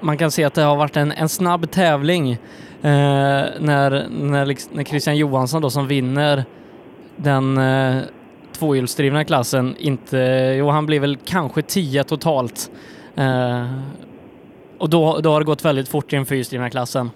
[0.00, 2.38] man kan se att det har varit en, en snabb tävling eh,
[3.60, 6.44] när, när, liksom, när Christian Johansson då som vinner
[7.16, 8.02] den eh,
[8.52, 10.16] tvåhjulsdrivna klassen inte,
[10.58, 12.70] jo han blir väl kanske tio totalt.
[13.16, 13.66] Eh,
[14.78, 17.10] och då, då har det gått väldigt fort i den fyrhjulsdrivna klassen.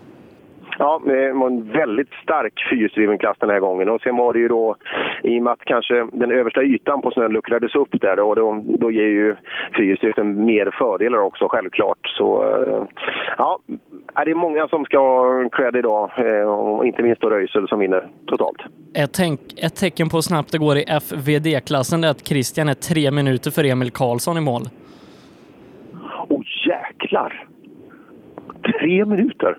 [0.84, 3.88] Ja, det var en väldigt stark fyrhjulsdriven klass den här gången.
[3.88, 4.76] Och sen var det ju då,
[5.22, 8.64] i och med att kanske den översta ytan på snön luckrades upp där, och då,
[8.64, 9.36] då ger ju
[9.76, 11.98] fyrhjulsdriften mer fördelar också självklart.
[12.18, 12.84] Så eh,
[13.38, 13.58] ja,
[14.14, 17.78] är det många som ska ha cred idag, eh, och inte minst då Röisel som
[17.78, 18.58] vinner totalt.
[18.94, 22.74] Ett, tänk, ett tecken på hur snabbt det går i FVD-klassen är att Christian är
[22.74, 24.62] tre minuter för Emil Karlsson i mål.
[26.28, 27.46] Åh oh, jäklar!
[28.80, 29.58] Tre minuter?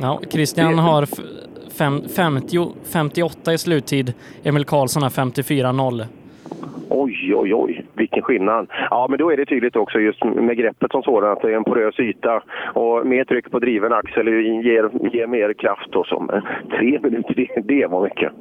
[0.00, 1.06] Ja, Christian har
[1.78, 4.12] fem, 50, 58 i sluttid.
[4.44, 6.04] Emil Karlsson har 54-0.
[6.88, 8.66] Oj, oj, oj, vilken skillnad.
[8.90, 11.56] Ja, men då är det tydligt också just med greppet som sådant, att det är
[11.56, 12.42] en porös yta
[12.74, 16.22] och mer tryck på driven axel ger, ger mer kraft och.
[16.22, 18.32] Men tre minuter, det, det var mycket.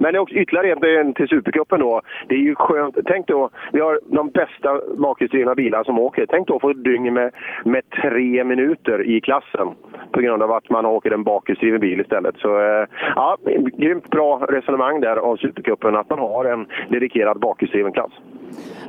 [0.00, 2.00] Men det är också ytterligare en till Supercupen då.
[2.28, 2.96] Det är ju skönt.
[3.06, 6.26] Tänk då, vi har de bästa bakhjulsdrivna bilar som åker.
[6.28, 7.32] Tänk då att få ett dygn med,
[7.64, 9.68] med tre minuter i klassen
[10.12, 12.34] på grund av att man åker en bakhjulsdriven bil istället.
[12.38, 13.36] Så eh, ja,
[13.76, 18.12] grymt bra resonemang där av Supercupen att man har en dedikerad bakhjulsdriven klass.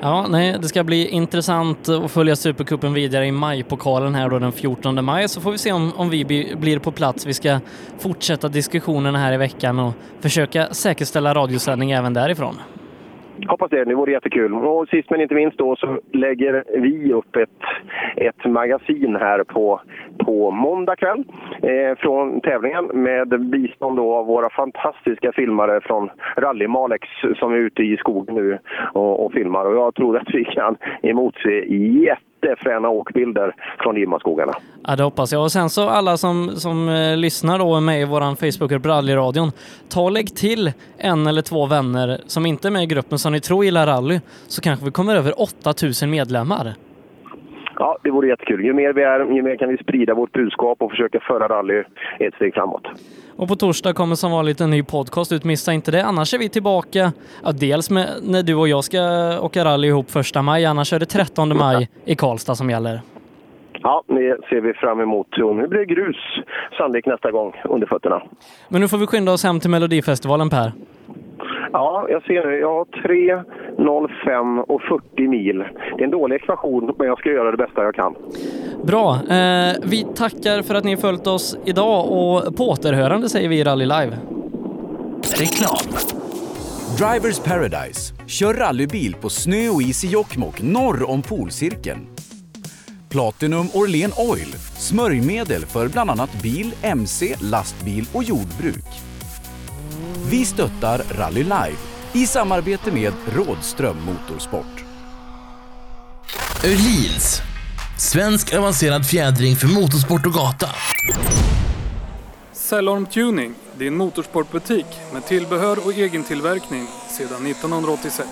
[0.02, 4.52] Ja, nej, det ska bli intressant att följa Supercupen vidare i majpokalen här då den
[4.52, 6.26] 14 maj, så får vi se om, om vi
[6.60, 7.26] blir på plats.
[7.26, 7.60] Vi ska
[8.00, 12.56] fortsätta diskussionerna här i veckan och försöka säkerställa radiosändning även därifrån.
[13.48, 14.54] Hoppas det, det vore jättekul.
[14.54, 17.50] Och sist men inte minst då så lägger vi upp ett,
[18.16, 19.82] ett magasin här på,
[20.18, 21.24] på måndag kväll
[21.62, 27.58] eh, från tävlingen med bistånd då av våra fantastiska filmare från Rally Malex som är
[27.58, 28.60] ute i skogen nu
[28.94, 29.66] och, och filmar.
[29.66, 34.54] Och jag tror att vi kan emotse jätte jättefräna åkbilder från Gimmaskogarna.
[34.88, 35.44] Ja, det hoppas jag.
[35.44, 39.52] Och sen så alla som, som eh, lyssnar då med i vår Facebookgrupp Rallyradion,
[39.90, 43.34] ta och lägg till en eller två vänner som inte är med i gruppen som
[43.34, 46.76] ni tror gillar rally, så kanske vi kommer över 8000 medlemmar.
[47.82, 48.66] Ja, det vore jättekul.
[48.66, 51.84] Ju mer vi är, ju mer kan vi sprida vårt budskap och försöka föra rally
[52.20, 52.88] ett steg framåt.
[53.36, 56.06] Och på torsdag kommer som vanligt en ny podcast ut, missa inte det.
[56.06, 57.12] Annars är vi tillbaka,
[57.44, 59.00] ja, dels med när du och jag ska
[59.42, 63.02] åka rally ihop första maj, annars är det 13 maj i Karlstad som gäller.
[63.84, 65.38] Ja, det ser vi fram emot.
[65.38, 66.18] Och nu blir det grus
[66.78, 68.22] sannolikt nästa gång under fötterna.
[68.70, 70.72] Men nu får vi skynda oss hem till Melodifestivalen Per.
[71.74, 72.60] Ja, jag ser nu.
[72.60, 72.86] Jag har
[73.78, 75.58] 3, 0, 5 och 40 mil.
[75.98, 78.16] Det är en dålig ekvation, men jag ska göra det bästa jag kan.
[78.84, 79.14] Bra.
[79.14, 83.64] Eh, vi tackar för att ni följt oss idag och på återhörande säger vi i
[83.64, 84.18] Rally Live.
[85.40, 85.92] Reklam.
[86.98, 88.14] Drivers Paradise.
[88.28, 92.08] Kör rallybil på snö och is i Jokkmokk norr om polcirkeln.
[93.12, 94.52] Platinum Orlen Oil.
[94.78, 99.11] Smörjmedel för bland annat bil, mc, lastbil och jordbruk.
[100.30, 101.78] Vi stöttar Rally Live
[102.14, 104.84] i samarbete med Rådström Motorsport.
[106.64, 107.42] Öhlins.
[107.98, 110.70] Svensk avancerad fjädring för motorsport och gata.
[112.54, 118.30] Cellorm Tuning, din motorsportbutik med tillbehör och egentillverkning sedan 1986.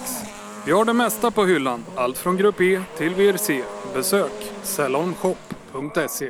[0.65, 3.63] Vi har det mesta på hyllan, allt från Grupp E till VRC.
[3.93, 4.31] Besök
[4.63, 6.29] cellormshop.se.